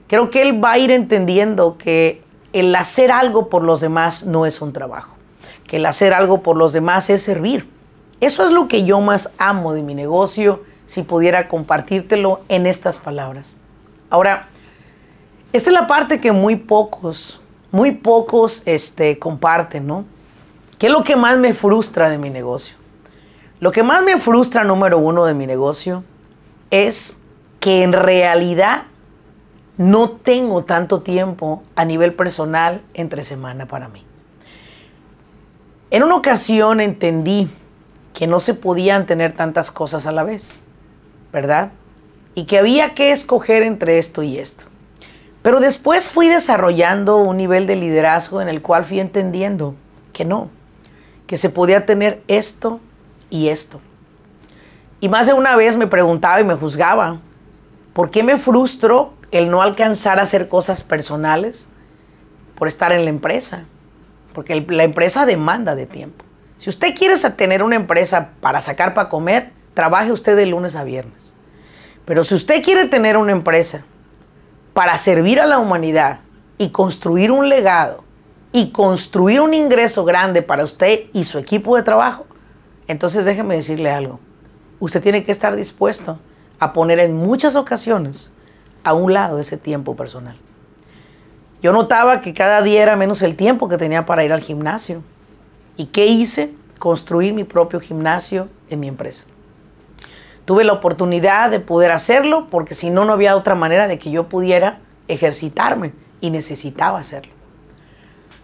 creo 0.07 0.31
que 0.31 0.41
él 0.41 0.65
va 0.65 0.73
a 0.73 0.79
ir 0.79 0.93
entendiendo 0.93 1.77
que 1.77 2.23
el 2.53 2.75
hacer 2.75 3.11
algo 3.11 3.49
por 3.49 3.65
los 3.65 3.81
demás 3.81 4.25
no 4.25 4.47
es 4.47 4.63
un 4.63 4.73
trabajo, 4.73 5.17
que 5.67 5.77
el 5.77 5.87
hacer 5.87 6.15
algo 6.15 6.43
por 6.43 6.57
los 6.57 6.73
demás 6.73 7.11
es 7.11 7.23
servir. 7.23 7.69
Eso 8.21 8.45
es 8.45 8.53
lo 8.53 8.69
que 8.69 8.85
yo 8.85 9.01
más 9.01 9.31
amo 9.37 9.75
de 9.75 9.83
mi 9.83 9.97
negocio, 9.97 10.63
si 10.87 11.03
pudiera 11.03 11.49
compartírtelo 11.49 12.41
en 12.49 12.67
estas 12.67 12.99
palabras. 12.99 13.57
Ahora, 14.11 14.49
esta 15.53 15.71
es 15.71 15.75
la 15.75 15.89
parte 15.89 16.21
que 16.21 16.31
muy 16.31 16.55
pocos, 16.55 17.41
muy 17.73 17.93
pocos 17.93 18.63
este, 18.65 19.19
comparten, 19.19 19.89
¿no? 19.89 20.05
¿Qué 20.79 20.87
es 20.87 20.93
lo 20.93 21.03
que 21.03 21.17
más 21.17 21.37
me 21.37 21.53
frustra 21.53 22.09
de 22.09 22.19
mi 22.19 22.31
negocio? 22.31 22.77
Lo 23.61 23.73
que 23.73 23.83
más 23.83 24.03
me 24.03 24.19
frustra, 24.19 24.63
número 24.63 24.99
uno, 24.99 25.25
de 25.25 25.35
mi 25.35 25.47
negocio 25.47 26.05
es 26.71 27.19
que 27.61 27.83
en 27.83 27.93
realidad 27.93 28.85
no 29.77 30.11
tengo 30.11 30.65
tanto 30.65 31.03
tiempo 31.03 31.63
a 31.75 31.85
nivel 31.85 32.15
personal 32.15 32.83
entre 32.95 33.25
semana 33.25 33.67
para 33.67 33.89
mí. 33.89 34.05
En 35.91 36.03
una 36.03 36.17
ocasión 36.17 36.81
entendí 36.81 37.51
que 38.13 38.27
no 38.27 38.41
se 38.41 38.55
podían 38.55 39.07
tener 39.07 39.33
tantas 39.33 39.71
cosas 39.71 40.07
a 40.07 40.13
la 40.13 40.23
vez, 40.23 40.61
¿verdad? 41.33 41.71
Y 42.35 42.45
que 42.45 42.59
había 42.59 42.95
que 42.95 43.11
escoger 43.11 43.63
entre 43.63 43.99
esto 43.99 44.23
y 44.23 44.39
esto. 44.39 44.67
Pero 45.43 45.61
después 45.61 46.09
fui 46.09 46.29
desarrollando 46.29 47.17
un 47.17 47.37
nivel 47.37 47.67
de 47.67 47.77
liderazgo 47.77 48.41
en 48.41 48.49
el 48.49 48.61
cual 48.61 48.85
fui 48.85 49.01
entendiendo 49.01 49.75
que 50.13 50.25
no, 50.25 50.51
que 51.27 51.37
se 51.37 51.49
podía 51.49 51.87
tener 51.87 52.23
esto 52.29 52.81
y 53.31 53.49
esto. 53.49 53.81
Y 55.01 55.09
más 55.09 55.27
de 55.27 55.33
una 55.33 55.57
vez 55.57 55.77
me 55.77 55.87
preguntaba 55.87 56.41
y 56.41 56.45
me 56.45 56.55
juzgaba, 56.55 57.21
¿por 57.93 58.11
qué 58.11 58.23
me 58.23 58.37
frustro 58.37 59.15
el 59.31 59.51
no 59.51 59.63
alcanzar 59.63 60.19
a 60.19 60.23
hacer 60.23 60.49
cosas 60.49 60.83
personales 60.83 61.69
por 62.57 62.69
estar 62.69 62.93
en 62.93 63.05
la 63.05 63.11
empresa? 63.11 63.65
Porque 64.33 64.65
la 64.69 64.85
empresa 64.85 65.27
demanda 65.27 65.75
de 65.75 65.87
tiempo. 65.87 66.25
Si 66.57 66.71
usted 66.71 66.95
quiere 66.95 67.15
tener 67.31 67.63
una 67.63 67.77
empresa 67.77 68.31
para 68.41 68.61
sacar 68.61 68.93
para 68.95 69.09
comer, 69.09 69.53
trabaje 69.75 70.11
usted 70.11 70.37
de 70.37 70.47
lunes 70.47 70.75
a 70.75 70.83
viernes. 70.83 71.33
Pero 72.05 72.25
si 72.25 72.35
usted 72.35 72.63
quiere 72.63 72.87
tener 72.87 73.17
una 73.17 73.33
empresa 73.33 73.85
para 74.75 74.97
servir 74.97 75.41
a 75.41 75.47
la 75.47 75.59
humanidad 75.59 76.21
y 76.57 76.71
construir 76.71 77.31
un 77.31 77.49
legado 77.49 78.03
y 78.53 78.73
construir 78.73 79.41
un 79.41 79.55
ingreso 79.55 80.05
grande 80.05 80.43
para 80.43 80.65
usted 80.65 81.03
y 81.13 81.25
su 81.25 81.39
equipo 81.39 81.77
de 81.77 81.83
trabajo, 81.83 82.27
entonces 82.89 83.25
déjeme 83.25 83.55
decirle 83.55 83.91
algo. 83.91 84.19
Usted 84.81 85.03
tiene 85.03 85.23
que 85.23 85.33
estar 85.33 85.55
dispuesto 85.55 86.19
a 86.59 86.73
poner 86.73 86.99
en 86.99 87.15
muchas 87.15 87.55
ocasiones 87.55 88.33
a 88.83 88.95
un 88.95 89.13
lado 89.13 89.39
ese 89.39 89.57
tiempo 89.57 89.95
personal. 89.95 90.37
Yo 91.63 91.73
notaba 91.73 92.21
que 92.21 92.35
cada 92.35 92.63
día 92.63 92.83
era 92.83 92.97
menos 92.97 93.23
el 93.23 93.37
tiempo 93.37 93.69
que 93.69 93.79
tenía 93.79 94.07
para 94.07 94.25
ir 94.25 94.33
al 94.33 94.41
gimnasio. 94.41 95.03
¿Y 95.77 95.87
qué 95.87 96.07
hice? 96.07 96.55
Construir 96.79 97.35
mi 97.35 97.45
propio 97.45 97.81
gimnasio 97.81 98.49
en 98.71 98.81
mi 98.81 98.89
empresa. 98.89 99.25
Tuve 100.45 100.65
la 100.65 100.73
oportunidad 100.73 101.51
de 101.51 101.61
poder 101.61 101.91
hacerlo 101.91 102.47
porque 102.49 102.75
si 102.75 102.91
no, 102.91 103.05
no 103.05 103.13
había 103.13 103.37
otra 103.37 103.55
manera 103.55 103.89
de 103.89 103.99
que 103.99 104.11
yo 104.11 104.29
pudiera 104.29 104.79
ejercitarme 105.09 105.93
y 106.21 106.31
necesitaba 106.31 107.01
hacerlo. 107.01 107.33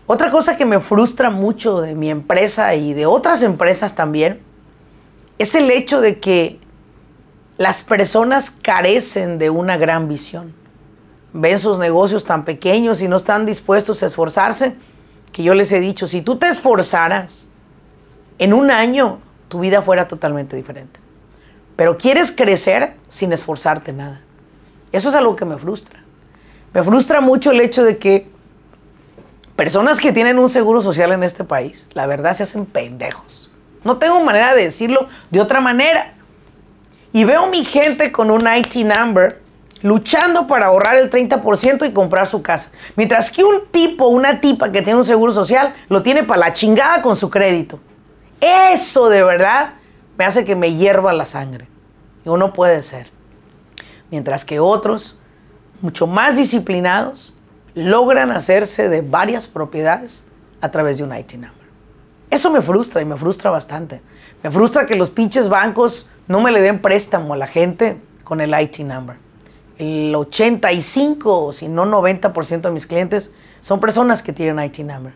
Otra 0.06 0.30
cosa 0.30 0.56
que 0.56 0.66
me 0.66 0.80
frustra 0.80 1.30
mucho 1.30 1.80
de 1.80 1.94
mi 1.94 2.11
empresa 2.11 2.75
y 2.75 2.92
de 2.92 3.06
otras 3.06 3.42
empresas 3.42 3.94
también 3.94 4.40
es 5.38 5.54
el 5.54 5.70
hecho 5.70 6.00
de 6.00 6.20
que 6.20 6.61
las 7.56 7.82
personas 7.82 8.50
carecen 8.50 9.38
de 9.38 9.49
una 9.50 9.76
gran 9.76 10.08
visión. 10.08 10.52
Ven 11.32 11.58
sus 11.58 11.78
negocios 11.78 12.25
tan 12.25 12.44
pequeños 12.44 13.00
y 13.00 13.08
no 13.08 13.16
están 13.16 13.46
dispuestos 13.46 14.02
a 14.02 14.06
esforzarse 14.06 14.76
que 15.32 15.42
yo 15.42 15.54
les 15.54 15.73
he 15.73 15.80
dicho, 15.80 16.06
si 16.06 16.23
tú 16.23 16.37
te 16.37 16.49
esforzaras, 16.49 17.49
en 18.38 18.52
un 18.52 18.70
año 18.70 19.18
tu 19.49 19.61
vida 19.61 19.82
fuera 19.82 20.06
totalmente 20.06 20.54
diferente. 20.54 21.00
Pero 21.76 21.99
quieres 21.99 22.30
crecer 22.30 22.94
sin 23.08 23.32
esforzarte 23.32 23.92
nada. 23.92 24.20
Eso 24.92 25.08
es 25.08 25.14
algo 25.14 25.34
que 25.34 25.44
me 25.44 25.58
frustra. 25.58 26.04
Me 26.73 26.82
frustra 26.84 27.20
mucho 27.20 27.50
el 27.50 27.61
hecho 27.61 27.82
de 27.82 27.99
que 27.99 28.30
personas 29.56 30.00
que 30.00 30.12
tienen 30.12 30.38
un 30.38 30.49
seguro 30.49 30.82
social 30.82 31.12
en 31.12 31.23
este 31.23 31.44
país, 31.44 31.88
la 31.94 32.06
verdad 32.06 32.34
se 32.34 32.42
hacen 32.42 32.66
pendejos. 32.66 33.50
No 33.84 33.99
tengo 33.99 34.20
manera 34.23 34.54
de 34.54 34.64
decirlo 34.64 35.08
de 35.30 35.40
otra 35.40 35.61
manera. 35.61 36.14
Y 37.12 37.25
veo 37.25 37.46
mi 37.46 37.64
gente 37.64 38.11
con 38.11 38.30
un 38.30 38.42
IT 38.49 38.76
number 38.76 39.40
luchando 39.82 40.46
para 40.46 40.66
ahorrar 40.66 40.96
el 40.96 41.11
30% 41.11 41.87
y 41.87 41.92
comprar 41.92 42.26
su 42.26 42.42
casa. 42.42 42.70
Mientras 42.96 43.30
que 43.30 43.44
un 43.44 43.66
tipo, 43.70 44.08
una 44.08 44.40
tipa 44.40 44.73
que 44.73 44.80
tiene 44.82 44.99
un 44.99 45.04
seguro 45.04 45.32
social, 45.32 45.75
lo 45.88 46.02
tiene 46.02 46.25
para 46.25 46.40
la 46.40 46.52
chingada 46.54 47.02
con 47.02 47.14
su 47.14 47.28
crédito. 47.28 47.78
Eso 48.40 49.11
de 49.11 49.23
verdad 49.23 49.75
me 50.16 50.25
hace 50.25 50.44
que 50.44 50.56
me 50.56 50.75
hierva 50.75 51.12
la 51.12 51.26
sangre. 51.26 51.68
Y 52.25 52.30
uno 52.30 52.52
puede 52.54 52.82
ser. 52.82 53.11
Mientras 54.11 54.44
que 54.44 54.58
otros, 54.58 55.18
mucho 55.82 56.06
más 56.06 56.37
disciplinados, 56.37 57.33
logran 57.75 58.31
hacerse 58.31 58.88
de 58.88 59.00
varias 59.02 59.47
propiedades 59.47 60.25
a 60.61 60.71
través 60.71 60.99
de 60.99 61.04
un 61.04 61.14
IT 61.14 61.33
number. 61.35 61.52
Eso 62.31 62.50
me 62.50 62.62
frustra 62.62 63.02
y 63.02 63.04
me 63.04 63.16
frustra 63.16 63.50
bastante. 63.50 64.00
Me 64.43 64.50
frustra 64.50 64.87
que 64.87 64.97
los 64.97 65.11
pinches 65.11 65.49
bancos 65.49 66.09
no 66.26 66.40
me 66.40 66.50
le 66.50 66.61
den 66.61 66.81
préstamo 66.81 67.35
a 67.35 67.37
la 67.37 67.47
gente 67.47 68.00
con 68.25 68.40
el 68.40 68.59
IT 68.59 68.81
number 68.81 69.16
el 69.78 70.14
85, 70.14 71.52
si 71.52 71.69
no 71.69 71.85
90% 71.85 72.61
de 72.61 72.71
mis 72.71 72.87
clientes 72.87 73.33
son 73.61 73.81
personas 73.81 74.23
que 74.23 74.33
tienen 74.33 74.64
IT 74.64 74.78
number. 74.81 75.14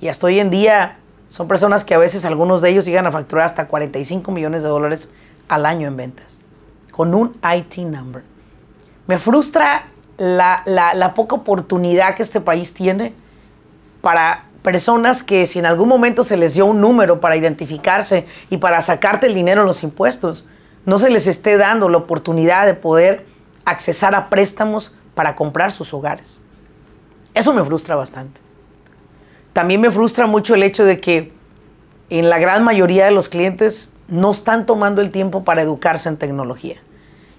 Y 0.00 0.08
hasta 0.08 0.26
hoy 0.26 0.40
en 0.40 0.50
día 0.50 0.98
son 1.28 1.48
personas 1.48 1.84
que 1.84 1.94
a 1.94 1.98
veces 1.98 2.24
algunos 2.24 2.62
de 2.62 2.70
ellos 2.70 2.84
llegan 2.84 3.06
a 3.06 3.12
facturar 3.12 3.44
hasta 3.44 3.66
45 3.68 4.30
millones 4.30 4.62
de 4.62 4.68
dólares 4.68 5.10
al 5.48 5.66
año 5.66 5.88
en 5.88 5.96
ventas 5.96 6.40
con 6.90 7.14
un 7.14 7.36
IT 7.54 7.78
number. 7.78 8.22
Me 9.06 9.18
frustra 9.18 9.88
la, 10.18 10.62
la 10.66 11.14
poca 11.14 11.36
oportunidad 11.36 12.14
que 12.14 12.22
este 12.22 12.40
país 12.40 12.74
tiene 12.74 13.12
para 14.00 14.44
personas 14.62 15.22
que 15.22 15.46
si 15.46 15.58
en 15.60 15.66
algún 15.66 15.88
momento 15.88 16.24
se 16.24 16.36
les 16.36 16.54
dio 16.54 16.66
un 16.66 16.80
número 16.80 17.20
para 17.20 17.36
identificarse 17.36 18.26
y 18.50 18.56
para 18.56 18.80
sacarte 18.80 19.26
el 19.26 19.34
dinero 19.34 19.60
en 19.60 19.66
los 19.68 19.82
impuestos, 19.82 20.48
no 20.84 20.98
se 20.98 21.10
les 21.10 21.26
esté 21.26 21.56
dando 21.56 21.88
la 21.88 21.98
oportunidad 21.98 22.66
de 22.66 22.74
poder 22.74 23.26
accesar 23.64 24.14
a 24.14 24.28
préstamos 24.28 24.96
para 25.14 25.36
comprar 25.36 25.72
sus 25.72 25.92
hogares. 25.94 26.40
Eso 27.34 27.52
me 27.52 27.64
frustra 27.64 27.96
bastante. 27.96 28.40
También 29.52 29.80
me 29.80 29.90
frustra 29.90 30.26
mucho 30.26 30.54
el 30.54 30.62
hecho 30.62 30.84
de 30.84 31.00
que 31.00 31.32
en 32.10 32.30
la 32.30 32.38
gran 32.38 32.64
mayoría 32.64 33.04
de 33.04 33.10
los 33.10 33.28
clientes 33.28 33.92
no 34.08 34.30
están 34.30 34.66
tomando 34.66 35.00
el 35.00 35.10
tiempo 35.10 35.44
para 35.44 35.62
educarse 35.62 36.08
en 36.08 36.16
tecnología. 36.16 36.76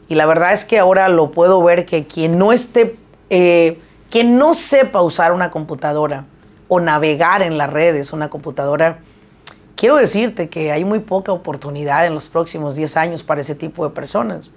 Y 0.07 0.15
la 0.15 0.25
verdad 0.25 0.53
es 0.53 0.65
que 0.65 0.79
ahora 0.79 1.09
lo 1.09 1.31
puedo 1.31 1.61
ver 1.61 1.85
que 1.85 2.07
quien 2.07 2.37
no 2.37 2.53
esté, 2.53 2.97
eh, 3.29 3.79
no 4.25 4.53
sepa 4.53 5.01
usar 5.01 5.33
una 5.33 5.51
computadora 5.51 6.25
o 6.67 6.79
navegar 6.79 7.41
en 7.41 7.57
las 7.57 7.71
redes, 7.71 8.13
una 8.13 8.29
computadora, 8.29 8.99
quiero 9.75 9.95
decirte 9.97 10.49
que 10.49 10.71
hay 10.71 10.83
muy 10.83 10.99
poca 10.99 11.31
oportunidad 11.31 12.05
en 12.05 12.13
los 12.13 12.27
próximos 12.27 12.75
10 12.75 12.97
años 12.97 13.23
para 13.23 13.41
ese 13.41 13.55
tipo 13.55 13.87
de 13.87 13.93
personas. 13.93 14.53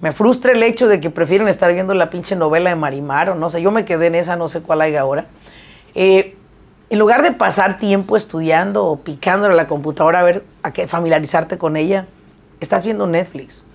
Me 0.00 0.12
frustra 0.12 0.52
el 0.52 0.62
hecho 0.62 0.88
de 0.88 1.00
que 1.00 1.08
prefieren 1.08 1.48
estar 1.48 1.72
viendo 1.72 1.94
la 1.94 2.10
pinche 2.10 2.36
novela 2.36 2.70
de 2.70 2.76
Marimar 2.76 3.30
o 3.30 3.34
no 3.34 3.48
sé, 3.48 3.62
yo 3.62 3.70
me 3.70 3.84
quedé 3.84 4.06
en 4.06 4.14
esa, 4.14 4.36
no 4.36 4.48
sé 4.48 4.60
cuál 4.60 4.82
hay 4.82 4.96
ahora. 4.96 5.26
Eh, 5.94 6.36
en 6.90 6.98
lugar 6.98 7.22
de 7.22 7.32
pasar 7.32 7.78
tiempo 7.78 8.16
estudiando 8.16 8.84
o 8.84 8.98
picándole 8.98 9.54
la 9.54 9.66
computadora 9.66 10.20
a 10.20 10.22
ver, 10.22 10.44
a 10.62 10.72
que 10.72 10.86
familiarizarte 10.86 11.58
con 11.58 11.76
ella, 11.76 12.06
estás 12.60 12.84
viendo 12.84 13.06
Netflix. 13.06 13.65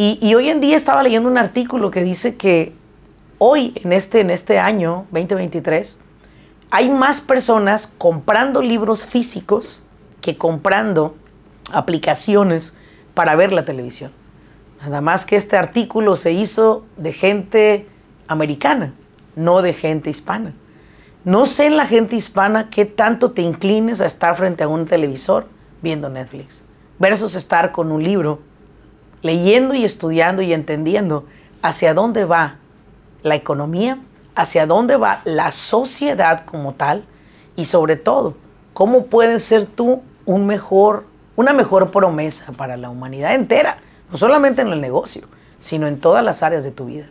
Y, 0.00 0.32
hoy 0.36 0.48
en 0.48 0.60
día 0.60 0.76
estaba 0.76 1.02
leyendo 1.02 1.28
un 1.28 1.38
artículo 1.38 1.90
que 1.90 2.04
dice 2.04 2.36
que 2.36 2.72
hoy, 3.38 3.72
en 3.82 3.92
este, 3.92 4.20
en 4.20 4.30
este 4.30 4.60
año 4.60 5.06
2023, 5.10 5.98
hay 6.70 6.88
más 6.88 7.20
personas 7.20 7.88
comprando 7.88 8.62
libros 8.62 9.04
físicos 9.04 9.82
que 10.20 10.36
comprando 10.36 11.16
aplicaciones 11.72 12.76
para 13.12 13.34
ver 13.34 13.52
la 13.52 13.64
televisión. 13.64 14.12
Nada 14.80 15.00
más 15.00 15.26
que 15.26 15.34
este 15.34 15.56
artículo 15.56 16.14
se 16.14 16.30
hizo 16.30 16.86
de 16.96 17.12
gente 17.12 17.88
americana, 18.28 18.94
no 19.34 19.62
de 19.62 19.72
gente 19.72 20.10
hispana. 20.10 20.54
No 21.24 21.44
sé 21.44 21.66
en 21.66 21.76
la 21.76 21.86
gente 21.86 22.14
hispana 22.14 22.70
qué 22.70 22.84
tanto 22.84 23.32
te 23.32 23.42
inclines 23.42 24.00
a 24.00 24.06
estar 24.06 24.36
frente 24.36 24.62
a 24.62 24.68
un 24.68 24.86
televisor 24.86 25.48
viendo 25.82 26.08
Netflix, 26.08 26.62
versus 27.00 27.34
estar 27.34 27.72
con 27.72 27.90
un 27.90 28.04
libro, 28.04 28.38
leyendo 29.22 29.74
y 29.74 29.84
estudiando 29.84 30.42
y 30.42 30.52
entendiendo 30.52 31.26
hacia 31.62 31.94
dónde 31.94 32.24
va 32.24 32.56
la 33.22 33.34
economía, 33.34 33.98
hacia 34.34 34.66
dónde 34.66 34.96
va 34.96 35.22
la 35.24 35.52
sociedad 35.52 36.44
como 36.44 36.74
tal 36.74 37.04
y 37.56 37.64
sobre 37.64 37.96
todo, 37.96 38.36
cómo 38.72 39.06
puedes 39.06 39.42
ser 39.42 39.66
tú 39.66 40.02
un 40.24 40.46
mejor, 40.46 41.04
una 41.36 41.52
mejor 41.52 41.90
promesa 41.90 42.52
para 42.52 42.76
la 42.76 42.90
humanidad 42.90 43.34
entera 43.34 43.78
no 44.10 44.16
solamente 44.16 44.62
en 44.62 44.68
el 44.68 44.80
negocio, 44.80 45.22
sino 45.58 45.86
en 45.86 46.00
todas 46.00 46.24
las 46.24 46.42
áreas 46.42 46.64
de 46.64 46.70
tu 46.70 46.86
vida. 46.86 47.06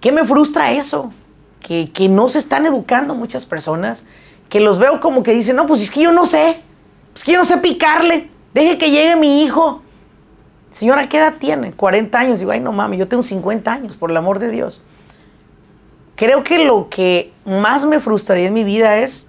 ¿Qué 0.00 0.10
me 0.10 0.24
frustra 0.24 0.72
eso? 0.72 1.12
Que, 1.60 1.90
no 2.08 2.28
se 2.28 2.38
están 2.38 2.66
educando 2.66 3.14
muchas 3.14 3.46
personas, 3.46 4.04
que 4.48 4.60
los 4.60 4.78
veo 4.78 5.00
como 5.00 5.22
que 5.22 5.32
dicen, 5.32 5.56
no, 5.56 5.66
pues 5.66 5.80
es 5.82 5.90
que 5.90 6.02
yo 6.02 6.12
no 6.12 6.26
sé, 6.26 6.60
es 7.14 7.22
que 7.22 7.32
yo 7.32 7.38
no 7.38 7.44
sé 7.44 7.58
picarle, 7.58 8.28
deje 8.52 8.78
que 8.78 8.90
llegue 8.90 9.16
mi 9.16 9.42
hijo. 9.42 9.81
Señora, 10.72 11.08
¿qué 11.08 11.18
edad 11.18 11.34
tiene? 11.38 11.72
40 11.72 12.18
años. 12.18 12.38
Digo, 12.38 12.50
ay, 12.50 12.60
no 12.60 12.72
mami, 12.72 12.96
yo 12.96 13.06
tengo 13.06 13.22
50 13.22 13.72
años, 13.72 13.96
por 13.96 14.10
el 14.10 14.16
amor 14.16 14.38
de 14.38 14.48
Dios. 14.48 14.82
Creo 16.16 16.42
que 16.42 16.64
lo 16.64 16.88
que 16.88 17.32
más 17.44 17.86
me 17.86 18.00
frustraría 18.00 18.48
en 18.48 18.54
mi 18.54 18.64
vida 18.64 18.98
es 18.98 19.26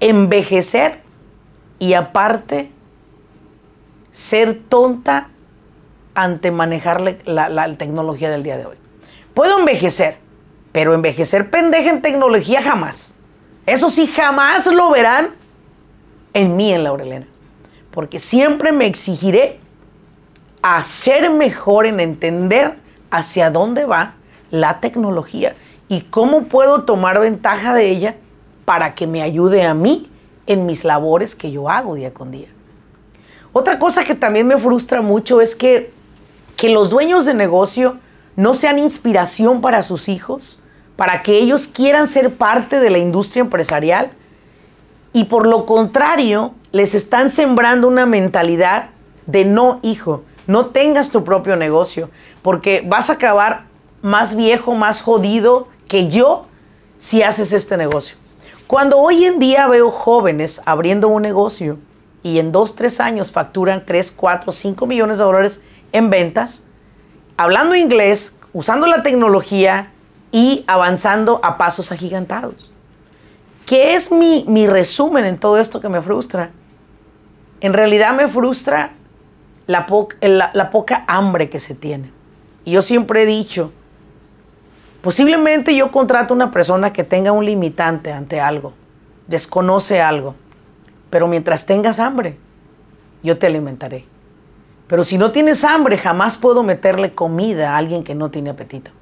envejecer 0.00 1.00
y 1.78 1.94
aparte 1.94 2.70
ser 4.10 4.60
tonta 4.60 5.28
ante 6.14 6.50
manejar 6.50 7.00
la, 7.24 7.76
tecnología 7.76 8.30
del 8.30 8.42
día 8.42 8.58
de 8.58 8.66
hoy. 8.66 8.76
Puedo 9.34 9.58
envejecer, 9.58 10.18
pero 10.72 10.94
envejecer 10.94 11.50
pendeja 11.50 11.90
en 11.90 12.02
tecnología 12.02 12.62
jamás. 12.62 13.14
Eso 13.64 13.90
sí, 13.90 14.06
jamás 14.06 14.66
lo 14.66 14.90
verán 14.90 15.30
en 16.34 16.56
mí, 16.56 16.72
en 16.72 16.84
Laurelena. 16.84 17.26
Porque 17.90 18.18
siempre 18.18 18.72
me 18.72 18.86
exigiré 18.86 19.61
a 20.62 20.84
ser 20.84 21.30
mejor 21.30 21.86
en 21.86 22.00
entender 22.00 22.76
hacia 23.10 23.50
dónde 23.50 23.84
va 23.84 24.14
la 24.50 24.80
tecnología 24.80 25.54
y 25.88 26.02
cómo 26.02 26.44
puedo 26.44 26.84
tomar 26.84 27.20
ventaja 27.20 27.74
de 27.74 27.90
ella 27.90 28.16
para 28.64 28.94
que 28.94 29.06
me 29.06 29.22
ayude 29.22 29.64
a 29.64 29.74
mí 29.74 30.08
en 30.46 30.66
mis 30.66 30.84
labores 30.84 31.34
que 31.34 31.50
yo 31.50 31.68
hago 31.68 31.94
día 31.94 32.14
con 32.14 32.30
día. 32.30 32.48
Otra 33.52 33.78
cosa 33.78 34.04
que 34.04 34.14
también 34.14 34.46
me 34.46 34.56
frustra 34.56 35.02
mucho 35.02 35.40
es 35.40 35.54
que, 35.54 35.90
que 36.56 36.70
los 36.70 36.90
dueños 36.90 37.26
de 37.26 37.34
negocio 37.34 37.98
no 38.36 38.54
sean 38.54 38.78
inspiración 38.78 39.60
para 39.60 39.82
sus 39.82 40.08
hijos, 40.08 40.60
para 40.96 41.22
que 41.22 41.38
ellos 41.38 41.68
quieran 41.68 42.06
ser 42.06 42.34
parte 42.34 42.80
de 42.80 42.90
la 42.90 42.98
industria 42.98 43.42
empresarial 43.42 44.12
y 45.12 45.24
por 45.24 45.46
lo 45.46 45.66
contrario 45.66 46.54
les 46.70 46.94
están 46.94 47.28
sembrando 47.28 47.88
una 47.88 48.06
mentalidad 48.06 48.90
de 49.26 49.44
no, 49.44 49.80
hijo, 49.82 50.22
no 50.46 50.66
tengas 50.66 51.10
tu 51.10 51.24
propio 51.24 51.56
negocio, 51.56 52.10
porque 52.42 52.84
vas 52.86 53.10
a 53.10 53.14
acabar 53.14 53.66
más 54.02 54.34
viejo, 54.34 54.74
más 54.74 55.02
jodido 55.02 55.68
que 55.88 56.08
yo 56.08 56.46
si 56.96 57.22
haces 57.22 57.52
este 57.52 57.76
negocio. 57.76 58.16
Cuando 58.66 58.98
hoy 58.98 59.24
en 59.24 59.38
día 59.38 59.66
veo 59.68 59.90
jóvenes 59.90 60.62
abriendo 60.64 61.08
un 61.08 61.22
negocio 61.22 61.78
y 62.22 62.38
en 62.38 62.52
dos, 62.52 62.74
tres 62.74 63.00
años 63.00 63.30
facturan 63.30 63.84
3, 63.84 64.12
4, 64.12 64.52
5 64.52 64.86
millones 64.86 65.18
de 65.18 65.24
dólares 65.24 65.60
en 65.92 66.08
ventas, 66.10 66.62
hablando 67.36 67.74
inglés, 67.74 68.38
usando 68.52 68.86
la 68.86 69.02
tecnología 69.02 69.92
y 70.30 70.64
avanzando 70.66 71.40
a 71.42 71.58
pasos 71.58 71.92
agigantados. 71.92 72.72
¿Qué 73.66 73.94
es 73.94 74.10
mi, 74.10 74.66
resumen 74.66 75.24
en 75.24 75.38
todo 75.38 75.58
esto 75.58 75.80
que 75.80 75.88
me 75.88 76.02
frustra? 76.02 76.50
En 77.60 77.72
realidad 77.72 78.14
me 78.14 78.28
frustra 78.28 78.92
la, 79.66 79.86
poca 80.70 81.04
hambre 81.06 81.48
que 81.48 81.60
se 81.60 81.74
tiene. 81.74 82.10
Y 82.64 82.72
yo 82.72 82.82
siempre 82.82 83.22
he 83.22 83.26
dicho, 83.26 83.72
Posiblemente 85.02 85.74
yo 85.74 85.90
contrato 85.90 86.32
a 86.32 86.36
una 86.36 86.52
persona 86.52 86.92
que 86.92 87.02
tenga 87.02 87.32
un 87.32 87.44
limitante 87.44 88.12
ante 88.12 88.40
algo, 88.40 88.72
desconoce 89.26 90.00
algo, 90.00 90.36
pero 91.10 91.26
mientras 91.26 91.66
tengas 91.66 91.98
hambre, 91.98 92.38
yo 93.20 93.36
te 93.36 93.48
alimentaré. 93.48 94.04
Pero 94.86 95.02
si 95.02 95.18
no 95.18 95.32
tienes 95.32 95.64
hambre, 95.64 95.98
jamás 95.98 96.36
puedo 96.36 96.62
meterle 96.62 97.14
comida 97.14 97.74
a 97.74 97.78
alguien 97.78 98.04
que 98.04 98.14
no 98.14 98.30
tiene 98.30 98.50
apetito. 98.50 98.92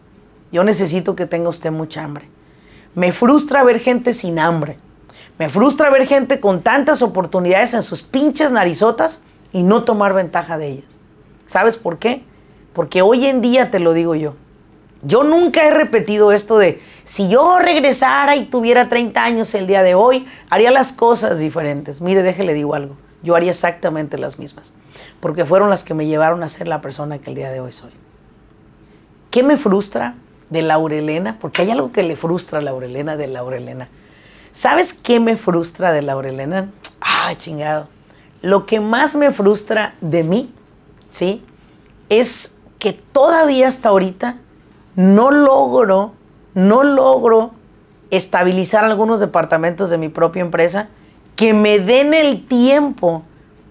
Yo 0.51 0.65
necesito 0.65 1.15
que 1.15 1.27
tenga 1.27 1.51
usted 1.51 1.71
mucha 1.71 2.03
hambre. 2.03 2.29
Me 2.95 3.13
frustra 3.13 3.63
ver 3.63 3.79
gente 3.79 4.15
sin 4.15 4.39
hambre. 4.39 4.79
Me 5.39 5.51
frustra 5.51 5.91
ver 5.91 6.07
gente 6.07 6.41
con 6.41 6.63
tantas 6.63 7.03
oportunidades 7.03 7.75
en 7.75 7.83
sus 7.83 8.03
pinches 8.03 8.53
narizotas 8.53 9.21
y 9.53 9.63
no 9.63 9.85
tomar 9.85 10.15
ventaja 10.15 10.59
de 10.59 10.69
ellas. 10.69 10.99
¿Sabes 11.47 11.77
por 11.77 11.99
qué? 11.99 12.23
Porque 12.73 13.03
hoy 13.03 13.27
en 13.27 13.41
día 13.41 13.71
te 13.71 13.81
lo 13.81 13.93
digo 13.93 14.15
yo. 14.15 14.35
Yo 15.03 15.25
nunca 15.25 15.65
he 15.65 15.71
repetido 15.71 16.31
esto 16.31 16.59
de, 16.59 16.81
si 17.05 17.29
yo 17.29 17.59
regresara 17.59 18.37
y 18.37 18.45
tuviera 18.45 18.89
30 18.89 19.25
años 19.25 19.55
el 19.55 19.67
día 19.67 19.83
de 19.83 19.95
hoy, 19.95 20.27
haría 20.51 20.71
las 20.71 20.93
cosas 20.93 21.41
diferentes. 21.41 22.01
Mire, 22.03 22.23
déjele 22.23 22.53
digo 22.53 22.75
algo, 22.75 22.97
yo 23.23 23.35
haría 23.35 23.51
exactamente 23.51 24.19
las 24.19 24.39
mismas, 24.39 24.75
porque 25.21 25.47
fueron 25.47 25.71
las 25.71 25.85
que 25.85 25.95
me 25.95 26.07
llevaron 26.07 26.43
a 26.43 26.49
ser 26.51 26.69
la 26.69 26.83
persona 26.83 27.19
que 27.19 27.31
el 27.31 27.37
día 27.37 27.51
de 27.51 27.61
hoy 27.61 27.73
soy. 27.73 27.93
¿Qué 29.31 29.43
me 29.43 29.57
frustra 29.57 30.17
de 30.51 30.63
Laurelena? 30.63 31.39
Porque 31.41 31.63
hay 31.63 31.71
algo 31.71 31.93
que 31.93 32.03
le 32.03 32.17
frustra 32.17 32.59
a 32.59 32.63
Laurelena 32.63 33.17
de 33.17 33.29
Laurelena. 33.29 33.89
¿Sabes 34.53 34.93
qué 34.93 35.19
me 35.19 35.37
frustra 35.37 35.93
de 35.93 36.03
Laurelena? 36.03 36.71
Ah, 37.01 37.33
chingado. 37.37 37.89
Lo 38.43 38.67
que 38.67 38.81
más 38.81 39.17
me 39.17 39.31
frustra 39.33 39.95
de 40.01 40.25
mí, 40.25 40.55
¿sí? 41.11 41.45
Es 42.09 42.57
que 42.79 42.93
todavía 42.93 43.69
hasta 43.69 43.91
ahorita 43.91 44.37
no 44.97 45.31
logro, 45.31 46.13
no 46.55 46.83
logro 46.83 47.53
estabilizar 48.11 48.85
algunos 48.85 49.21
departamentos 49.21 49.91
de 49.91 49.99
mi 49.99 50.09
propia 50.09 50.41
empresa 50.41 50.89
que 51.37 51.55
me 51.55 51.79
den 51.79 52.13
el 52.13 52.47
tiempo 52.47 53.23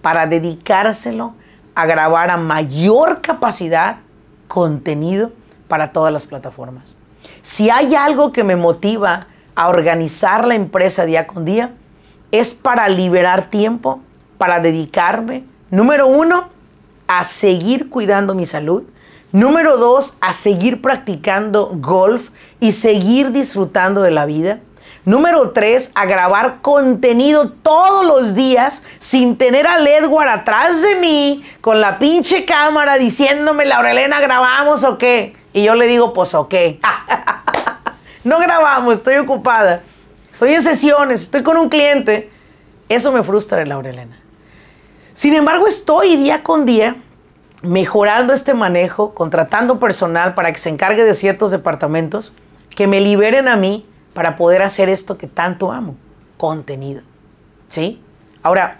para 0.02 0.26
dedicárselo 0.26 1.34
a 1.74 1.86
grabar 1.86 2.30
a 2.30 2.36
mayor 2.36 3.20
capacidad 3.20 3.98
contenido 4.48 5.30
para 5.68 5.92
todas 5.92 6.12
las 6.12 6.26
plataformas. 6.26 6.96
Si 7.42 7.70
hay 7.70 7.94
algo 7.94 8.32
que 8.32 8.44
me 8.44 8.56
motiva 8.56 9.26
a 9.54 9.68
organizar 9.68 10.46
la 10.46 10.54
empresa 10.54 11.04
día 11.04 11.26
con 11.26 11.44
día, 11.44 11.74
es 12.32 12.54
para 12.54 12.88
liberar 12.88 13.50
tiempo, 13.50 14.00
para 14.40 14.58
dedicarme, 14.58 15.44
número 15.70 16.06
uno, 16.06 16.48
a 17.06 17.24
seguir 17.24 17.90
cuidando 17.90 18.34
mi 18.34 18.46
salud, 18.46 18.84
Número 19.32 19.76
dos, 19.76 20.16
a 20.20 20.32
seguir 20.32 20.82
practicando 20.82 21.70
golf 21.74 22.30
y 22.58 22.72
seguir 22.72 23.30
disfrutando 23.30 24.02
de 24.02 24.10
la 24.10 24.26
vida. 24.26 24.58
Número 25.04 25.50
tres, 25.50 25.92
a 25.94 26.04
grabar 26.04 26.58
contenido 26.62 27.50
todos 27.50 28.04
los 28.04 28.34
días 28.34 28.82
sin 28.98 29.36
tener 29.36 29.68
a 29.68 29.78
Edward 29.78 30.28
atrás 30.28 30.82
de 30.82 30.96
mí 30.96 31.44
con 31.60 31.80
la 31.80 32.00
pinche 32.00 32.44
cámara 32.44 32.98
diciéndome, 32.98 33.66
Laurelena, 33.66 34.20
¿grabamos 34.20 34.82
o 34.82 34.98
qué? 34.98 35.36
Y 35.52 35.62
yo 35.62 35.76
le 35.76 35.86
digo, 35.86 36.12
pues 36.12 36.34
ok. 36.34 36.54
no 38.24 38.40
grabamos, 38.40 38.94
estoy 38.94 39.16
ocupada. 39.16 39.82
Estoy 40.32 40.54
en 40.54 40.62
sesiones, 40.62 41.22
estoy 41.22 41.44
con 41.44 41.56
un 41.56 41.68
cliente. 41.68 42.30
Eso 42.88 43.12
me 43.12 43.22
frustra, 43.22 43.64
Laurelena. 43.64 44.20
Sin 45.20 45.34
embargo, 45.34 45.66
estoy 45.66 46.16
día 46.16 46.42
con 46.42 46.64
día 46.64 46.96
mejorando 47.62 48.32
este 48.32 48.54
manejo, 48.54 49.12
contratando 49.12 49.78
personal 49.78 50.32
para 50.32 50.50
que 50.50 50.58
se 50.58 50.70
encargue 50.70 51.04
de 51.04 51.12
ciertos 51.12 51.50
departamentos, 51.50 52.32
que 52.74 52.86
me 52.86 53.02
liberen 53.02 53.46
a 53.46 53.56
mí 53.56 53.86
para 54.14 54.36
poder 54.36 54.62
hacer 54.62 54.88
esto 54.88 55.18
que 55.18 55.26
tanto 55.26 55.72
amo, 55.72 55.94
contenido. 56.38 57.02
¿Sí? 57.68 58.00
Ahora, 58.42 58.78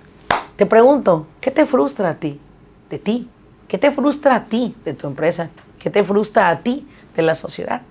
te 0.57 0.65
pregunto, 0.65 1.27
¿qué 1.43 1.51
te 1.51 1.67
frustra 1.67 2.09
a 2.09 2.15
ti? 2.15 2.41
De 2.89 2.99
ti. 2.99 3.29
¿Qué 3.69 3.77
te 3.77 3.91
frustra 3.91 4.37
a 4.37 4.45
ti 4.47 4.75
de 4.83 4.95
tu 4.95 5.09
empresa? 5.09 5.51
¿Qué 5.79 5.91
te 5.91 6.03
frustra 6.03 6.49
a 6.49 6.61
ti 6.61 6.89
de 7.15 7.21
la 7.21 7.35
sociedad? 7.35 7.83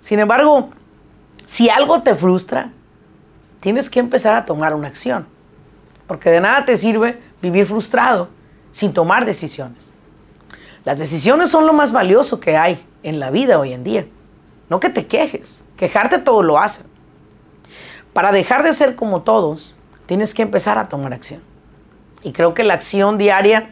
Sin 0.00 0.18
embargo, 0.18 0.70
si 1.44 1.70
algo 1.70 2.02
te 2.02 2.16
frustra, 2.16 2.72
tienes 3.60 3.88
que 3.88 4.00
empezar 4.00 4.34
a 4.34 4.44
tomar 4.44 4.74
una 4.74 4.88
acción. 4.88 5.28
Porque 6.08 6.30
de 6.30 6.40
nada 6.40 6.64
te 6.64 6.76
sirve 6.76 7.27
vivir 7.40 7.66
frustrado 7.66 8.28
sin 8.70 8.92
tomar 8.92 9.24
decisiones. 9.24 9.92
Las 10.84 10.98
decisiones 10.98 11.50
son 11.50 11.66
lo 11.66 11.72
más 11.72 11.92
valioso 11.92 12.40
que 12.40 12.56
hay 12.56 12.84
en 13.02 13.20
la 13.20 13.30
vida 13.30 13.58
hoy 13.58 13.72
en 13.72 13.84
día. 13.84 14.06
No 14.68 14.80
que 14.80 14.90
te 14.90 15.06
quejes. 15.06 15.64
Quejarte 15.76 16.18
todo 16.18 16.42
lo 16.42 16.58
hace. 16.58 16.82
Para 18.12 18.32
dejar 18.32 18.62
de 18.62 18.72
ser 18.72 18.96
como 18.96 19.22
todos, 19.22 19.74
tienes 20.06 20.34
que 20.34 20.42
empezar 20.42 20.78
a 20.78 20.88
tomar 20.88 21.12
acción. 21.12 21.42
Y 22.22 22.32
creo 22.32 22.54
que 22.54 22.64
la 22.64 22.74
acción 22.74 23.18
diaria, 23.18 23.70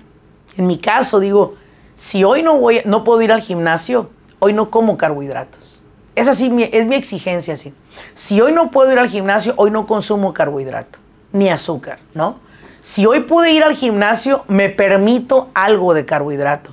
en 0.57 0.66
mi 0.66 0.79
caso, 0.79 1.20
digo, 1.20 1.55
si 1.94 2.22
hoy 2.24 2.42
no, 2.42 2.59
voy, 2.59 2.83
no 2.85 3.02
puedo 3.02 3.22
ir 3.22 3.33
al 3.33 3.40
gimnasio, 3.40 4.11
hoy 4.38 4.52
no 4.52 4.70
como 4.70 4.96
carbohidratos. 4.96 5.81
Es 6.14 6.29
así, 6.29 6.50
es 6.72 6.87
mi 6.87 6.94
exigencia 6.94 7.55
así. 7.55 7.74
Si 8.14 8.40
hoy 8.40 8.52
no 8.52 8.70
puedo 8.70 8.92
ir 8.92 8.98
al 8.98 9.09
gimnasio, 9.09 9.55
hoy 9.57 9.70
no 9.70 9.87
consumo 9.87 10.33
carbohidrato, 10.33 10.98
ni 11.33 11.48
azúcar, 11.48 11.98
¿no? 12.14 12.38
Si 12.87 13.05
hoy 13.05 13.18
pude 13.18 13.51
ir 13.51 13.64
al 13.64 13.75
gimnasio, 13.75 14.44
me 14.46 14.68
permito 14.68 15.49
algo 15.55 15.92
de 15.92 16.05
carbohidrato 16.05 16.72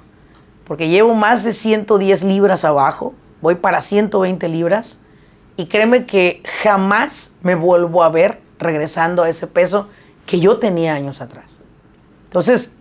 porque 0.63 0.87
llevo 0.87 1.15
más 1.15 1.43
de 1.43 1.53
110 1.53 2.23
libras 2.23 2.63
abajo, 2.63 3.15
voy 3.41 3.55
para 3.55 3.81
120 3.81 4.47
libras 4.47 4.99
y 5.57 5.65
créeme 5.65 6.05
que 6.05 6.43
jamás 6.61 7.33
me 7.41 7.55
vuelvo 7.55 8.03
a 8.03 8.09
ver 8.09 8.41
regresando 8.59 9.23
a 9.23 9.29
ese 9.29 9.47
peso 9.47 9.89
que 10.27 10.39
yo 10.39 10.59
tenía 10.59 10.93
años 10.93 11.19
atrás. 11.19 11.57
Entonces, 12.25 12.73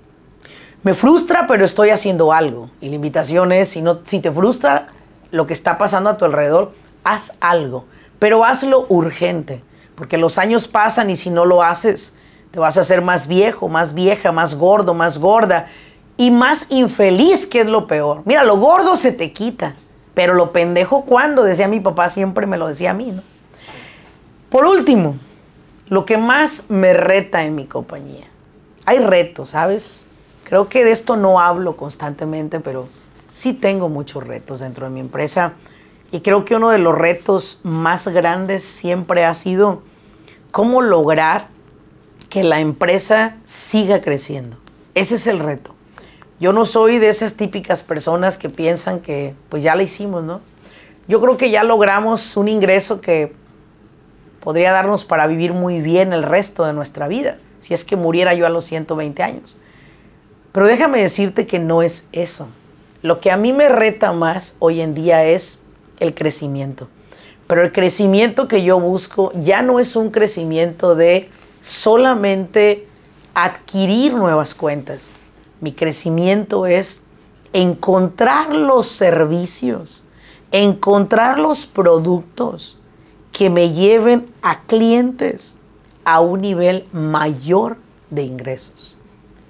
me 0.83 0.92
frustra, 0.92 1.47
pero 1.47 1.64
estoy 1.64 1.88
haciendo 1.88 2.35
algo. 2.35 2.71
Y 2.83 2.90
la 2.90 2.97
invitación 2.97 3.51
es, 3.51 3.71
si, 3.71 3.81
no, 3.81 4.01
si 4.05 4.21
te 4.21 4.31
frustra 4.31 4.88
lo 5.31 5.47
que 5.47 5.55
está 5.55 5.79
pasando 5.79 6.11
a 6.11 6.18
tu 6.18 6.27
alrededor, 6.27 6.75
haz 7.03 7.33
algo, 7.40 7.87
pero 8.18 8.45
hazlo 8.45 8.85
urgente, 8.90 9.64
porque 9.95 10.18
los 10.18 10.37
años 10.37 10.68
pasan 10.68 11.09
y 11.09 11.16
si 11.16 11.31
no 11.31 11.47
lo 11.47 11.62
haces, 11.62 12.14
te 12.52 12.60
vas 12.60 12.76
a 12.76 12.82
hacer 12.82 13.00
más 13.00 13.26
viejo, 13.26 13.68
más 13.68 13.94
vieja, 13.94 14.30
más 14.30 14.54
gordo, 14.54 14.94
más 14.94 15.18
gorda 15.18 15.66
y 16.18 16.30
más 16.30 16.66
infeliz, 16.68 17.46
que 17.46 17.62
es 17.62 17.66
lo 17.66 17.86
peor. 17.86 18.20
Mira, 18.26 18.44
lo 18.44 18.58
gordo 18.58 18.96
se 18.96 19.10
te 19.10 19.32
quita, 19.32 19.74
pero 20.14 20.34
lo 20.34 20.52
pendejo 20.52 21.04
cuando, 21.04 21.42
decía 21.42 21.66
mi 21.66 21.80
papá, 21.80 22.10
siempre 22.10 22.46
me 22.46 22.58
lo 22.58 22.68
decía 22.68 22.90
a 22.90 22.94
mí, 22.94 23.10
¿no? 23.10 23.22
Por 24.50 24.66
último, 24.66 25.16
lo 25.88 26.04
que 26.04 26.18
más 26.18 26.66
me 26.68 26.92
reta 26.92 27.42
en 27.42 27.54
mi 27.54 27.64
compañía. 27.64 28.26
Hay 28.84 28.98
retos, 28.98 29.50
¿sabes? 29.50 30.06
Creo 30.44 30.68
que 30.68 30.84
de 30.84 30.90
esto 30.90 31.16
no 31.16 31.40
hablo 31.40 31.78
constantemente, 31.78 32.60
pero 32.60 32.86
sí 33.32 33.54
tengo 33.54 33.88
muchos 33.88 34.26
retos 34.26 34.60
dentro 34.60 34.84
de 34.84 34.92
mi 34.92 35.00
empresa. 35.00 35.54
Y 36.10 36.20
creo 36.20 36.44
que 36.44 36.54
uno 36.54 36.68
de 36.68 36.78
los 36.78 36.94
retos 36.98 37.60
más 37.62 38.08
grandes 38.08 38.62
siempre 38.62 39.24
ha 39.24 39.32
sido 39.32 39.80
cómo 40.50 40.82
lograr 40.82 41.48
que 42.33 42.42
la 42.42 42.61
empresa 42.61 43.37
siga 43.45 44.01
creciendo. 44.01 44.57
Ese 44.95 45.16
es 45.16 45.27
el 45.27 45.38
reto. 45.38 45.75
Yo 46.40 46.55
no 46.55 46.64
soy 46.64 46.99
de 46.99 47.11
esas 47.11 47.35
típicas 47.35 47.83
personas 47.83 48.38
que 48.38 48.49
piensan 48.49 49.01
que 49.01 49.35
pues 49.51 49.62
ya 49.62 49.75
la 49.75 49.83
hicimos, 49.83 50.25
¿no? 50.25 50.40
Yo 51.07 51.21
creo 51.21 51.37
que 51.37 51.51
ya 51.51 51.62
logramos 51.62 52.38
un 52.38 52.49
ingreso 52.49 53.03
que 53.03 53.35
podría 54.40 54.73
darnos 54.73 55.05
para 55.05 55.27
vivir 55.27 55.53
muy 55.53 55.83
bien 55.83 56.14
el 56.14 56.23
resto 56.23 56.64
de 56.64 56.73
nuestra 56.73 57.07
vida, 57.07 57.37
si 57.61 57.75
es 57.75 57.85
que 57.85 57.97
muriera 57.97 58.33
yo 58.33 58.47
a 58.47 58.49
los 58.49 58.64
120 58.64 59.23
años. 59.23 59.59
Pero 60.53 60.66
déjame 60.66 61.03
decirte 61.03 61.47
que 61.47 61.59
no 61.59 61.83
es 61.83 62.09
eso. 62.12 62.49
Lo 63.03 63.21
que 63.21 63.31
a 63.31 63.37
mí 63.37 63.53
me 63.53 63.68
reta 63.68 64.12
más 64.12 64.57
hoy 64.59 64.81
en 64.81 64.95
día 64.95 65.23
es 65.23 65.59
el 66.01 66.14
crecimiento. 66.14 66.88
Pero 67.47 67.61
el 67.61 67.73
crecimiento 67.73 68.49
que 68.49 68.62
yo 68.62 68.81
busco 68.81 69.33
ya 69.35 69.61
no 69.61 69.79
es 69.81 69.97
un 69.97 70.11
crecimiento 70.11 70.95
de 70.95 71.29
solamente 71.62 72.88
adquirir 73.35 74.14
nuevas 74.14 74.55
cuentas. 74.55 75.09
Mi 75.61 75.72
crecimiento 75.72 76.66
es 76.66 77.03
encontrar 77.53 78.53
los 78.53 78.88
servicios, 78.88 80.05
encontrar 80.51 81.38
los 81.38 81.64
productos 81.64 82.79
que 83.31 83.48
me 83.48 83.70
lleven 83.70 84.29
a 84.42 84.62
clientes 84.62 85.57
a 86.05 86.20
un 86.20 86.40
nivel 86.40 86.87
mayor 86.92 87.79
de 88.11 88.25
ingresos. 88.25 88.96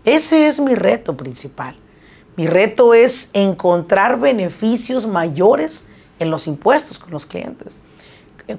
Ese 0.04 0.46
es 0.46 0.60
mi 0.60 0.74
reto 0.74 1.16
principal. 1.16 1.76
Mi 2.36 2.46
reto 2.46 2.92
es 2.92 3.30
encontrar 3.32 4.20
beneficios 4.20 5.06
mayores 5.06 5.86
en 6.18 6.30
los 6.30 6.46
impuestos 6.46 6.98
con 6.98 7.10
los 7.10 7.24
clientes. 7.24 7.78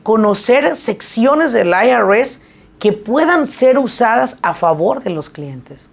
Conocer 0.02 0.76
secciones 0.76 1.54
del 1.54 1.70
IRS 1.70 2.42
que 2.84 2.92
puedan 2.92 3.48
ser 3.48 3.78
usadas 3.78 4.38
a 4.42 4.54
favor 4.54 5.02
de 5.02 5.10
los 5.10 5.30
clientes. 5.30 5.88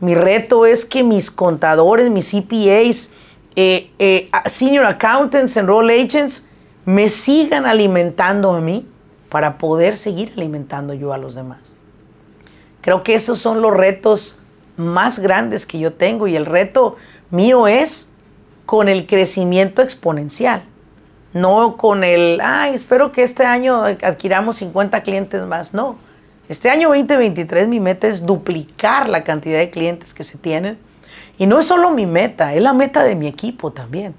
Mi 0.00 0.14
reto 0.14 0.64
es 0.64 0.86
que 0.86 1.04
mis 1.04 1.30
contadores, 1.30 2.08
mis 2.08 2.30
CPAs, 2.30 3.10
eh, 3.56 3.90
eh, 3.98 4.30
senior 4.46 4.86
accountants, 4.86 5.54
enroll 5.58 5.90
agents, 5.90 6.46
me 6.86 7.10
sigan 7.10 7.66
alimentando 7.66 8.54
a 8.54 8.62
mí 8.62 8.88
para 9.28 9.58
poder 9.58 9.98
seguir 9.98 10.32
alimentando 10.34 10.94
yo 10.94 11.12
a 11.12 11.18
los 11.18 11.34
demás. 11.34 11.74
Creo 12.80 13.02
que 13.02 13.14
esos 13.14 13.38
son 13.38 13.60
los 13.60 13.74
retos 13.74 14.38
más 14.78 15.18
grandes 15.18 15.66
que 15.66 15.78
yo 15.78 15.92
tengo 15.92 16.26
y 16.26 16.36
el 16.36 16.46
reto 16.46 16.96
mío 17.30 17.68
es 17.68 18.08
con 18.64 18.88
el 18.88 19.06
crecimiento 19.06 19.82
exponencial, 19.82 20.62
no 21.34 21.76
con 21.76 22.02
el, 22.02 22.40
ay, 22.42 22.74
espero 22.74 23.12
que 23.12 23.24
este 23.24 23.44
año 23.44 23.82
adquiramos 23.82 24.56
50 24.56 25.02
clientes 25.02 25.42
más, 25.44 25.74
no. 25.74 26.02
Este 26.46 26.68
año 26.68 26.88
2023 26.88 27.68
mi 27.68 27.80
meta 27.80 28.06
es 28.06 28.26
duplicar 28.26 29.08
la 29.08 29.24
cantidad 29.24 29.58
de 29.58 29.70
clientes 29.70 30.12
que 30.12 30.24
se 30.24 30.36
tienen. 30.36 30.78
Y 31.38 31.46
no 31.46 31.58
es 31.58 31.66
solo 31.66 31.90
mi 31.90 32.04
meta, 32.04 32.54
es 32.54 32.60
la 32.60 32.74
meta 32.74 33.02
de 33.02 33.16
mi 33.16 33.26
equipo 33.26 33.72
también. 33.72 34.14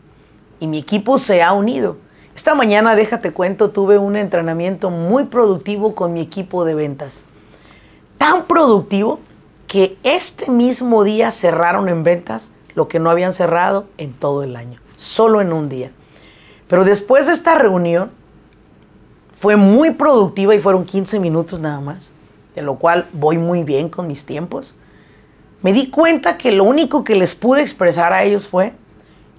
Y 0.59 0.67
mi 0.67 0.79
equipo 0.79 1.19
se 1.19 1.43
ha 1.43 1.53
unido. 1.53 1.97
Esta 2.35 2.55
mañana, 2.55 2.95
déjate 2.95 3.31
cuento, 3.31 3.69
tuve 3.69 3.97
un 3.97 4.15
entrenamiento 4.15 4.89
muy 4.89 5.25
productivo 5.25 5.93
con 5.93 6.13
mi 6.13 6.21
equipo 6.21 6.65
de 6.65 6.73
ventas. 6.73 7.23
Tan 8.17 8.45
productivo 8.45 9.19
que 9.67 9.97
este 10.03 10.49
mismo 10.49 11.03
día 11.03 11.31
cerraron 11.31 11.89
en 11.89 12.03
ventas 12.03 12.49
lo 12.73 12.87
que 12.87 12.99
no 12.99 13.09
habían 13.09 13.33
cerrado 13.33 13.85
en 13.97 14.13
todo 14.13 14.43
el 14.43 14.55
año, 14.55 14.79
solo 14.95 15.41
en 15.41 15.53
un 15.53 15.69
día. 15.69 15.91
Pero 16.67 16.83
después 16.83 17.27
de 17.27 17.33
esta 17.33 17.55
reunión, 17.55 18.11
fue 19.31 19.55
muy 19.55 19.91
productiva 19.91 20.55
y 20.55 20.59
fueron 20.59 20.85
15 20.85 21.19
minutos 21.19 21.59
nada 21.59 21.79
más, 21.79 22.11
de 22.55 22.61
lo 22.61 22.75
cual 22.75 23.07
voy 23.13 23.37
muy 23.37 23.63
bien 23.63 23.89
con 23.89 24.07
mis 24.07 24.25
tiempos. 24.25 24.75
Me 25.61 25.73
di 25.73 25.89
cuenta 25.89 26.37
que 26.37 26.51
lo 26.51 26.63
único 26.63 27.03
que 27.03 27.15
les 27.15 27.35
pude 27.35 27.61
expresar 27.61 28.13
a 28.13 28.23
ellos 28.23 28.47
fue 28.47 28.73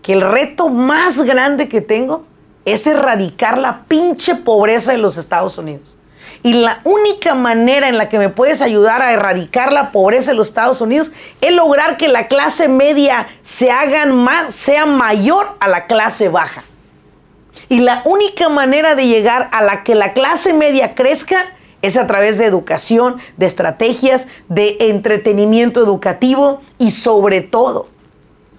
que 0.02 0.12
el 0.12 0.20
reto 0.20 0.68
más 0.68 1.20
grande 1.22 1.68
que 1.68 1.80
tengo 1.80 2.24
es 2.64 2.86
erradicar 2.86 3.58
la 3.58 3.84
pinche 3.84 4.34
pobreza 4.34 4.92
de 4.92 4.98
los 4.98 5.16
Estados 5.16 5.56
Unidos. 5.56 5.96
Y 6.42 6.52
la 6.52 6.80
única 6.84 7.34
manera 7.34 7.88
en 7.88 7.96
la 7.96 8.08
que 8.08 8.18
me 8.18 8.28
puedes 8.28 8.60
ayudar 8.60 9.02
a 9.02 9.12
erradicar 9.12 9.72
la 9.72 9.90
pobreza 9.90 10.32
en 10.32 10.36
los 10.36 10.48
Estados 10.48 10.80
Unidos 10.80 11.12
es 11.40 11.52
lograr 11.52 11.96
que 11.96 12.08
la 12.08 12.28
clase 12.28 12.68
media 12.68 13.26
se 13.42 13.70
hagan 13.70 14.14
más, 14.14 14.54
sea 14.54 14.86
mayor 14.86 15.56
a 15.60 15.68
la 15.68 15.86
clase 15.86 16.28
baja. 16.28 16.62
Y 17.68 17.80
la 17.80 18.02
única 18.04 18.48
manera 18.48 18.94
de 18.94 19.06
llegar 19.06 19.48
a 19.52 19.62
la 19.62 19.82
que 19.82 19.94
la 19.94 20.12
clase 20.12 20.52
media 20.52 20.94
crezca 20.94 21.46
es 21.86 21.96
a 21.96 22.06
través 22.06 22.38
de 22.38 22.46
educación, 22.46 23.16
de 23.36 23.46
estrategias, 23.46 24.28
de 24.48 24.76
entretenimiento 24.80 25.82
educativo 25.82 26.60
y 26.78 26.90
sobre 26.90 27.40
todo 27.40 27.88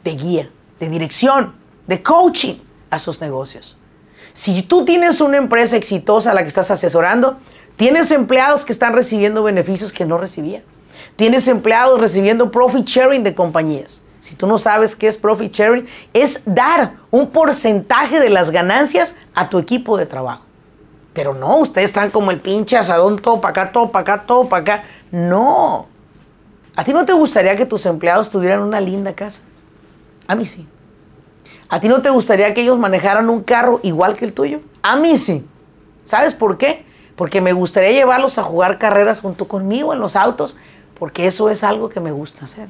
de 0.04 0.16
guía, 0.16 0.50
de 0.80 0.90
dirección, 0.90 1.56
de 1.88 2.02
coaching 2.02 2.56
a 2.90 3.00
sus 3.00 3.22
negocios. 3.22 3.78
Si 4.34 4.62
tú 4.62 4.86
tienes 4.86 5.20
una 5.22 5.38
empresa 5.38 5.78
exitosa 5.78 6.32
a 6.32 6.34
la 6.34 6.44
que 6.44 6.48
estás 6.48 6.70
asesorando, 6.70 7.38
Tienes 7.78 8.10
empleados 8.10 8.66
que 8.66 8.74
están 8.74 8.94
recibiendo 8.94 9.44
beneficios 9.44 9.94
que 9.94 10.04
no 10.04 10.18
recibían. 10.18 10.64
Tienes 11.16 11.48
empleados 11.48 12.02
recibiendo 12.02 12.52
profit 12.52 12.86
sharing 12.88 13.24
de 13.24 13.36
compañías. 13.36 14.02
Si 14.20 14.34
tú 14.34 14.48
no 14.48 14.58
sabes 14.58 14.96
qué 14.96 15.08
es 15.08 15.16
profit 15.16 15.54
sharing, 15.54 15.86
es 16.12 16.42
dar 16.46 16.96
un 17.12 17.30
porcentaje 17.30 18.20
de 18.20 18.32
las 18.32 18.50
ganancias 18.50 19.14
a 19.36 19.50
tu 19.50 19.60
equipo 19.60 19.96
de 19.96 20.08
trabajo. 20.08 20.44
Pero 21.18 21.34
no, 21.34 21.58
ustedes 21.58 21.90
están 21.90 22.12
como 22.12 22.32
el 22.32 22.40
pinche 22.40 22.78
asadón, 22.78 23.20
todo 23.20 23.42
para 23.42 23.64
acá, 23.64 23.72
todo 23.74 23.92
para 23.92 24.14
acá, 24.14 24.26
todo 24.26 24.48
para 24.48 24.62
acá. 24.62 24.84
No. 25.12 25.88
¿A 26.78 26.84
ti 26.86 26.94
no 26.94 27.04
te 27.06 27.12
gustaría 27.12 27.58
que 27.58 27.66
tus 27.66 27.86
empleados 27.86 28.30
tuvieran 28.30 28.62
una 28.62 28.80
linda 28.80 29.14
casa? 29.14 29.42
A 30.28 30.36
mí 30.36 30.46
sí. 30.46 30.66
¿A 31.68 31.82
ti 31.82 31.90
no 31.90 32.02
te 32.02 32.10
gustaría 32.10 32.54
que 32.54 32.62
ellos 32.62 32.80
manejaran 32.80 33.30
un 33.30 33.44
carro 33.44 33.82
igual 33.84 34.16
que 34.16 34.24
el 34.24 34.32
tuyo? 34.34 34.62
A 34.82 34.96
mí 34.96 35.18
sí. 35.18 35.46
¿Sabes 36.06 36.34
por 36.34 36.58
qué? 36.58 36.88
porque 37.18 37.42
me 37.42 37.52
gustaría 37.52 37.92
llevarlos 37.92 38.38
a 38.38 38.44
jugar 38.44 38.78
carreras 38.78 39.22
junto 39.22 39.48
conmigo 39.48 39.92
en 39.92 40.00
los 40.00 40.16
autos, 40.16 40.56
porque 40.98 41.26
eso 41.26 41.50
es 41.50 41.64
algo 41.64 41.90
que 41.90 42.00
me 42.00 42.12
gusta 42.12 42.46
hacer. 42.46 42.70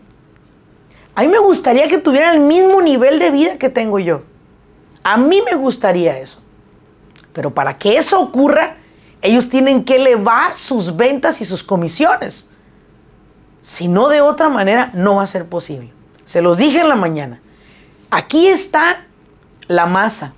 A 1.15 1.21
mí 1.21 1.27
me 1.27 1.37
gustaría 1.37 1.87
que 1.89 1.97
tuvieran 1.97 2.35
el 2.35 2.39
mismo 2.39 2.81
nivel 2.81 3.19
de 3.19 3.29
vida 3.29 3.57
que 3.57 3.69
tengo 3.69 3.99
yo. 3.99 4.21
A 5.03 5.17
mí 5.17 5.41
me 5.41 5.55
gustaría 5.57 6.17
eso. 6.17 6.39
Pero 7.37 7.53
para 7.53 7.77
que 7.77 7.99
eso 7.99 8.19
ocurra, 8.19 8.77
ellos 9.21 9.47
tienen 9.47 9.83
que 9.83 9.97
elevar 9.97 10.55
sus 10.55 10.97
ventas 10.97 11.39
y 11.39 11.45
sus 11.45 11.61
comisiones. 11.61 12.47
Si 13.61 13.87
no, 13.87 14.07
de 14.07 14.21
otra 14.21 14.49
manera, 14.49 14.89
no 14.95 15.17
va 15.17 15.21
a 15.21 15.27
ser 15.27 15.45
posible. 15.45 15.93
Se 16.25 16.41
los 16.41 16.57
dije 16.57 16.79
en 16.79 16.89
la 16.89 16.95
mañana. 16.95 17.39
Aquí 18.09 18.47
está 18.47 19.05
la 19.67 19.85
masa. 19.85 20.33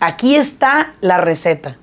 Aquí 0.00 0.36
está 0.36 0.92
la 1.00 1.16
receta 1.16 1.78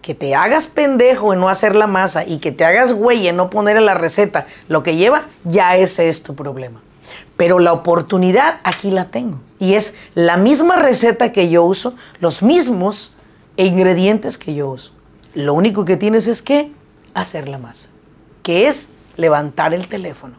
que 0.00 0.14
te 0.14 0.34
hagas 0.34 0.68
pendejo 0.68 1.34
en 1.34 1.40
no 1.40 1.50
hacer 1.50 1.76
la 1.76 1.86
masa 1.86 2.24
y 2.24 2.38
que 2.38 2.50
te 2.50 2.64
hagas 2.64 2.94
güey 2.94 3.28
en 3.28 3.36
no 3.36 3.50
poner 3.50 3.76
en 3.76 3.84
la 3.84 3.92
receta 3.92 4.46
lo 4.68 4.82
que 4.82 4.96
lleva, 4.96 5.26
ya 5.44 5.76
ese 5.76 6.08
es 6.08 6.22
tu 6.22 6.34
problema. 6.34 6.80
Pero 7.36 7.58
la 7.58 7.74
oportunidad 7.74 8.60
aquí 8.64 8.90
la 8.90 9.04
tengo. 9.10 9.38
Y 9.58 9.74
es 9.74 9.92
la 10.14 10.38
misma 10.38 10.76
receta 10.76 11.30
que 11.30 11.50
yo 11.50 11.62
uso, 11.62 11.92
los 12.20 12.42
mismos 12.42 13.12
ingredientes 13.66 14.38
que 14.38 14.54
yo 14.54 14.70
uso. 14.70 14.92
Lo 15.34 15.54
único 15.54 15.84
que 15.84 15.96
tienes 15.96 16.26
es 16.26 16.42
que 16.42 16.72
hacer 17.14 17.48
la 17.48 17.58
masa, 17.58 17.88
que 18.42 18.68
es 18.68 18.88
levantar 19.16 19.74
el 19.74 19.88
teléfono. 19.88 20.34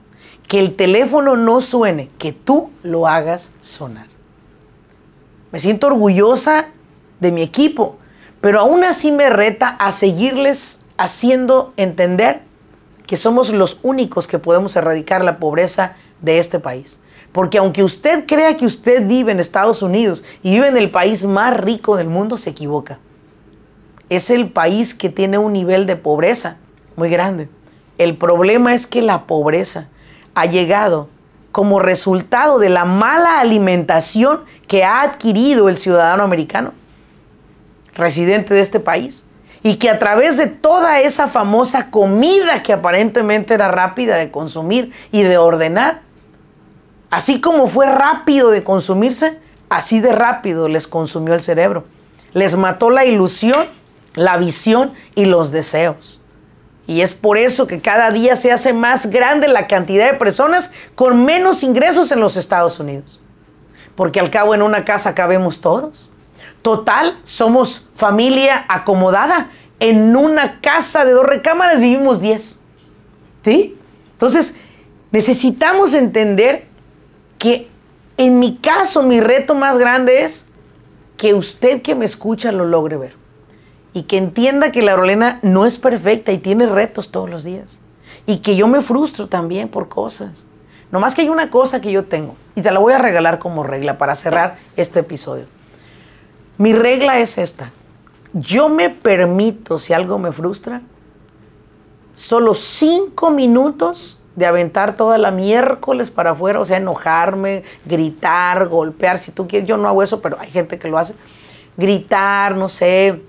Que 0.47 0.60
el 0.60 0.75
teléfono 0.75 1.38
no 1.38 1.62
suene, 1.62 2.10
que 2.17 2.32
tú 2.32 2.71
lo 2.82 3.08
hagas 3.08 3.51
sonar. 3.60 4.08
Me 5.51 5.60
siento 5.60 5.88
orgullosa 5.88 6.69
de 7.19 7.32
mi 7.32 7.43
equipo 7.43 7.97
pero 8.41 8.60
aún 8.60 8.84
así 8.84 9.12
me 9.12 9.29
reta 9.29 9.67
a 9.67 9.91
seguirles 9.91 10.82
haciendo 10.97 11.73
entender 11.77 12.41
que 13.05 13.17
somos 13.17 13.51
los 13.51 13.79
únicos 13.84 14.27
que 14.27 14.39
podemos 14.39 14.75
erradicar 14.75 15.23
la 15.23 15.39
pobreza 15.39 15.95
de 16.21 16.39
este 16.39 16.60
país. 16.60 16.99
Porque 17.32 17.58
aunque 17.58 17.84
usted 17.84 18.25
crea 18.25 18.55
que 18.55 18.65
usted 18.65 19.08
vive 19.08 19.32
en 19.32 19.39
Estados 19.39 19.82
Unidos 19.82 20.23
y 20.41 20.51
vive 20.51 20.67
en 20.67 20.77
el 20.77 20.89
país 20.89 21.23
más 21.23 21.55
rico 21.58 21.95
del 21.95 22.08
mundo, 22.08 22.38
se 22.38 22.51
equivoca. 22.51 22.99
Es 24.10 24.30
el 24.30 24.50
país 24.50 24.93
que 24.93 25.10
tiene 25.10 25.38
un 25.38 25.54
nivel 25.54 25.86
de 25.86 25.95
pobreza 25.95 26.58
muy 26.95 27.10
grande. 27.10 27.50
El 27.98 28.17
problema 28.17 28.74
es 28.74 28.88
que 28.88 29.02
la 29.02 29.26
pobreza 29.26 29.88
ha 30.36 30.45
llegado 30.45 31.10
como 31.52 31.80
resultado 31.80 32.60
de 32.60 32.69
la 32.69 32.86
mala 32.86 33.39
alimentación 33.39 34.41
que 34.67 34.84
ha 34.84 35.02
adquirido 35.02 35.69
el 35.69 35.78
ciudadano 35.78 36.24
americano 36.24 36.74
residente 38.00 38.54
de 38.54 38.62
este 38.62 38.80
país, 38.80 39.26
y 39.62 39.76
que 39.76 39.89
a 39.89 40.00
través 40.00 40.38
de 40.38 40.48
toda 40.48 41.02
esa 41.02 41.28
famosa 41.28 41.91
comida 41.91 42.63
que 42.63 42.74
aparentemente 42.74 43.54
era 43.54 43.67
rápida 43.67 44.15
de 44.15 44.32
consumir 44.32 44.93
y 45.12 45.24
de 45.24 45.38
ordenar, 45.38 46.02
así 47.10 47.41
como 47.41 47.67
fue 47.67 47.86
rápido 47.88 48.52
de 48.52 48.63
consumirse, 48.63 49.38
así 49.67 50.00
de 50.00 50.13
rápido 50.13 50.69
les 50.69 50.88
consumió 50.88 51.34
el 51.34 51.41
cerebro. 51.41 51.86
Les 52.32 52.56
mató 52.56 52.89
la 52.89 53.06
ilusión, 53.06 53.67
la 54.19 54.36
visión 54.38 54.93
y 55.15 55.25
los 55.25 55.51
deseos. 55.51 56.21
Y 56.86 57.01
es 57.01 57.15
por 57.15 57.38
eso 57.38 57.67
que 57.67 57.79
cada 57.79 58.12
día 58.12 58.36
se 58.36 58.51
hace 58.51 58.73
más 58.73 59.10
grande 59.10 59.47
la 59.47 59.67
cantidad 59.67 60.12
de 60.12 60.17
personas 60.17 60.71
con 60.95 61.23
menos 61.23 61.63
ingresos 61.63 62.12
en 62.12 62.19
los 62.19 62.36
Estados 62.36 62.79
Unidos. 62.79 63.21
Porque 63.95 64.19
al 64.19 64.29
cabo 64.29 64.53
en 64.53 64.62
una 64.62 64.84
casa 64.84 65.15
cabemos 65.15 65.62
todos. 65.62 66.10
Total, 66.62 67.17
somos 67.23 67.86
familia 67.93 68.65
acomodada. 68.67 69.49
En 69.79 70.15
una 70.17 70.60
casa 70.60 71.05
de 71.05 71.12
dos 71.12 71.25
recámaras 71.25 71.79
vivimos 71.79 72.19
10. 72.19 72.60
¿Sí? 73.45 73.77
Entonces, 74.12 74.55
necesitamos 75.12 75.93
entender 75.93 76.65
que 77.38 77.69
en 78.17 78.39
mi 78.39 78.58
caso 78.58 79.03
mi 79.03 79.21
reto 79.21 79.55
más 79.55 79.77
grande 79.77 80.23
es 80.23 80.45
que 81.15 81.34
usted 81.34 81.82
que 81.82 81.95
me 81.95 82.03
escucha 82.03 82.51
lo 82.51 82.65
logre 82.65 82.97
ver 82.97 83.19
y 83.93 84.04
que 84.04 84.17
entienda 84.17 84.71
que 84.71 84.82
la 84.82 84.95
Rolena 84.95 85.39
no 85.41 85.65
es 85.65 85.78
perfecta 85.78 86.32
y 86.32 86.38
tiene 86.38 86.65
retos 86.65 87.10
todos 87.10 87.30
los 87.30 87.43
días. 87.43 87.80
Y 88.25 88.38
que 88.38 88.56
yo 88.56 88.67
me 88.67 88.82
frustro 88.82 89.28
también 89.28 89.69
por 89.69 89.89
cosas. 89.89 90.45
Nomás 90.91 91.15
que 91.15 91.21
hay 91.21 91.30
una 91.30 91.49
cosa 91.49 91.82
que 91.82 91.91
yo 91.91 92.06
tengo 92.06 92.36
y 92.56 92.62
te 92.62 92.71
la 92.71 92.80
voy 92.80 92.93
a 92.93 92.97
regalar 92.97 93.39
como 93.39 93.63
regla 93.63 93.97
para 93.97 94.15
cerrar 94.15 94.58
este 94.75 94.99
episodio. 95.02 95.45
Mi 96.58 96.73
regla 96.73 97.19
es 97.19 97.38
esta. 97.38 97.71
Yo 98.34 98.69
me 98.69 98.89
permito, 98.89 99.78
si 99.78 99.93
algo 99.93 100.19
me 100.19 100.32
frustra, 100.32 100.82
solo 102.13 102.54
cinco 102.54 103.32
minutos 103.32 104.19
de 104.36 104.45
aventar 104.45 104.95
toda 104.95 105.17
la 105.17 105.32
miércoles 105.32 106.12
para 106.12 106.32
afuera, 106.32 106.60
o 106.60 106.65
sea, 106.65 106.78
enojarme, 106.78 107.63
gritar, 107.86 108.67
golpear, 108.67 109.17
si 109.17 109.32
tú 109.32 109.47
quieres, 109.47 109.67
yo 109.67 109.78
no 109.78 109.88
hago 109.88 110.04
eso, 110.04 110.21
pero 110.21 110.39
hay 110.39 110.49
gente 110.49 110.80
que 110.80 110.88
lo 110.88 110.97
hace. 110.97 111.15
Gritar, 111.78 112.56
no 112.56 112.69
sé, 112.69 113.21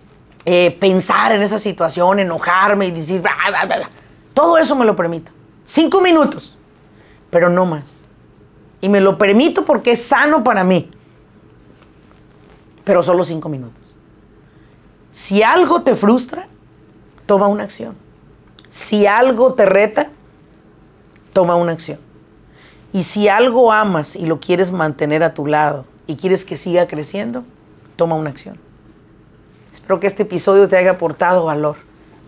eh, 0.44 0.76
pensar 0.80 1.32
en 1.32 1.42
esa 1.42 1.58
situación, 1.58 2.18
enojarme 2.18 2.86
y 2.86 2.90
decir, 2.90 3.22
todo 4.34 4.56
eso 4.58 4.74
me 4.74 4.84
lo 4.84 4.96
permito. 4.96 5.32
Cinco 5.64 6.00
minutos, 6.00 6.56
pero 7.30 7.50
no 7.50 7.66
más. 7.66 7.98
Y 8.80 8.88
me 8.88 9.00
lo 9.00 9.18
permito 9.18 9.64
porque 9.64 9.92
es 9.92 10.02
sano 10.02 10.42
para 10.42 10.64
mí, 10.64 10.90
pero 12.84 13.02
solo 13.02 13.24
cinco 13.24 13.48
minutos. 13.48 13.94
Si 15.10 15.42
algo 15.42 15.82
te 15.82 15.94
frustra, 15.94 16.46
toma 17.26 17.46
una 17.46 17.64
acción. 17.64 17.94
Si 18.68 19.06
algo 19.06 19.54
te 19.54 19.66
reta, 19.66 20.10
toma 21.32 21.56
una 21.56 21.72
acción. 21.72 21.98
Y 22.92 23.02
si 23.02 23.28
algo 23.28 23.72
amas 23.72 24.16
y 24.16 24.26
lo 24.26 24.40
quieres 24.40 24.72
mantener 24.72 25.22
a 25.22 25.34
tu 25.34 25.46
lado 25.46 25.84
y 26.06 26.16
quieres 26.16 26.44
que 26.44 26.56
siga 26.56 26.86
creciendo, 26.88 27.44
toma 27.96 28.16
una 28.16 28.30
acción. 28.30 28.58
Espero 29.72 30.00
que 30.00 30.06
este 30.06 30.24
episodio 30.24 30.68
te 30.68 30.76
haya 30.76 30.92
aportado 30.92 31.44
valor. 31.44 31.76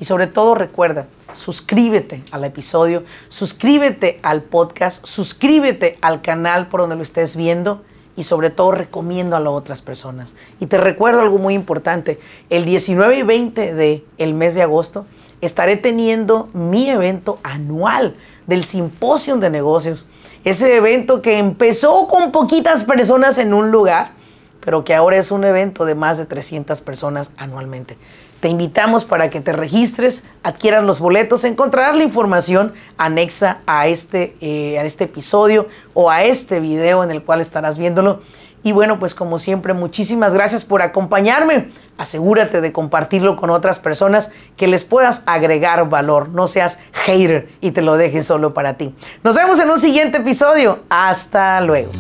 Y 0.00 0.05
sobre 0.05 0.26
todo 0.26 0.55
recuerda, 0.55 1.07
suscríbete 1.33 2.24
al 2.33 2.44
episodio, 2.44 3.05
suscríbete 3.28 4.18
al 4.22 4.42
podcast, 4.42 5.07
suscríbete 5.07 5.98
al 6.00 6.22
canal 6.22 6.68
por 6.68 6.81
donde 6.81 6.96
lo 6.96 7.02
estés 7.02 7.37
viendo 7.37 7.83
y 8.16 8.24
sobre 8.24 8.50
todo 8.50 8.72
recomiendo 8.72 9.37
a 9.37 9.50
otras 9.50 9.81
personas. 9.81 10.35
Y 10.61 10.66
te 10.66 10.78
recuerdo 10.78 11.20
algo 11.20 11.38
muy 11.38 11.55
importante, 11.55 12.18
el 12.50 12.64
19 12.64 13.18
y 13.18 13.22
20 13.22 13.74
del 13.74 14.05
el 14.18 14.35
mes 14.35 14.55
de 14.55 14.62
agosto 14.62 15.07
estaré 15.40 15.76
teniendo 15.76 16.48
mi 16.52 16.88
evento 16.88 17.38
anual 17.42 18.16
del 18.46 18.64
Simposio 18.64 19.37
de 19.37 19.50
Negocios. 19.50 20.07
Ese 20.44 20.76
evento 20.76 21.20
que 21.20 21.38
empezó 21.38 22.07
con 22.07 22.33
poquitas 22.33 22.85
personas 22.85 23.38
en 23.38 23.52
un 23.52 23.70
lugar, 23.70 24.12
pero 24.64 24.85
que 24.85 24.94
ahora 24.94 25.16
es 25.16 25.31
un 25.31 25.44
evento 25.44 25.85
de 25.85 25.94
más 25.94 26.18
de 26.18 26.27
300 26.27 26.81
personas 26.81 27.33
anualmente. 27.37 27.96
Te 28.40 28.48
invitamos 28.48 29.05
para 29.05 29.31
que 29.31 29.40
te 29.40 29.53
registres, 29.53 30.25
adquieras 30.42 30.83
los 30.83 30.98
boletos, 30.98 31.44
encontrarás 31.44 31.96
la 31.96 32.03
información 32.03 32.72
anexa 32.96 33.59
a 33.66 33.87
este, 33.87 34.35
eh, 34.40 34.81
a 34.81 34.85
este 34.85 35.05
episodio 35.05 35.68
o 35.94 36.11
a 36.11 36.25
este 36.25 36.59
video 36.59 37.05
en 37.05 37.12
el 37.12 37.22
cual 37.22 37.40
estarás 37.40 37.79
viéndolo. 37.79 38.20
Y 38.64 38.72
bueno, 38.72 38.98
pues 38.98 39.14
como 39.14 39.38
siempre, 39.38 39.75
muchísimas 39.75 40.35
gracias 40.35 40.64
por 40.64 40.83
acompañarme. 40.83 41.70
Asegúrate 41.98 42.61
de 42.61 42.72
compartirlo 42.72 43.37
con 43.37 43.51
otras 43.51 43.79
personas 43.79 44.31
que 44.57 44.68
les 44.68 44.85
puedas 44.85 45.22
agregar 45.27 45.88
valor. 45.88 46.29
No 46.29 46.46
seas 46.46 46.79
hater 46.92 47.48
y 47.61 47.72
te 47.72 47.83
lo 47.83 47.96
dejes 47.96 48.27
solo 48.27 48.55
para 48.55 48.75
ti. 48.75 48.94
Nos 49.25 49.37
vemos 49.37 49.59
en 49.61 49.70
un 49.70 49.81
siguiente 49.81 50.18
episodio. 50.18 50.81
Hasta 50.88 51.61
luego. 51.61 51.90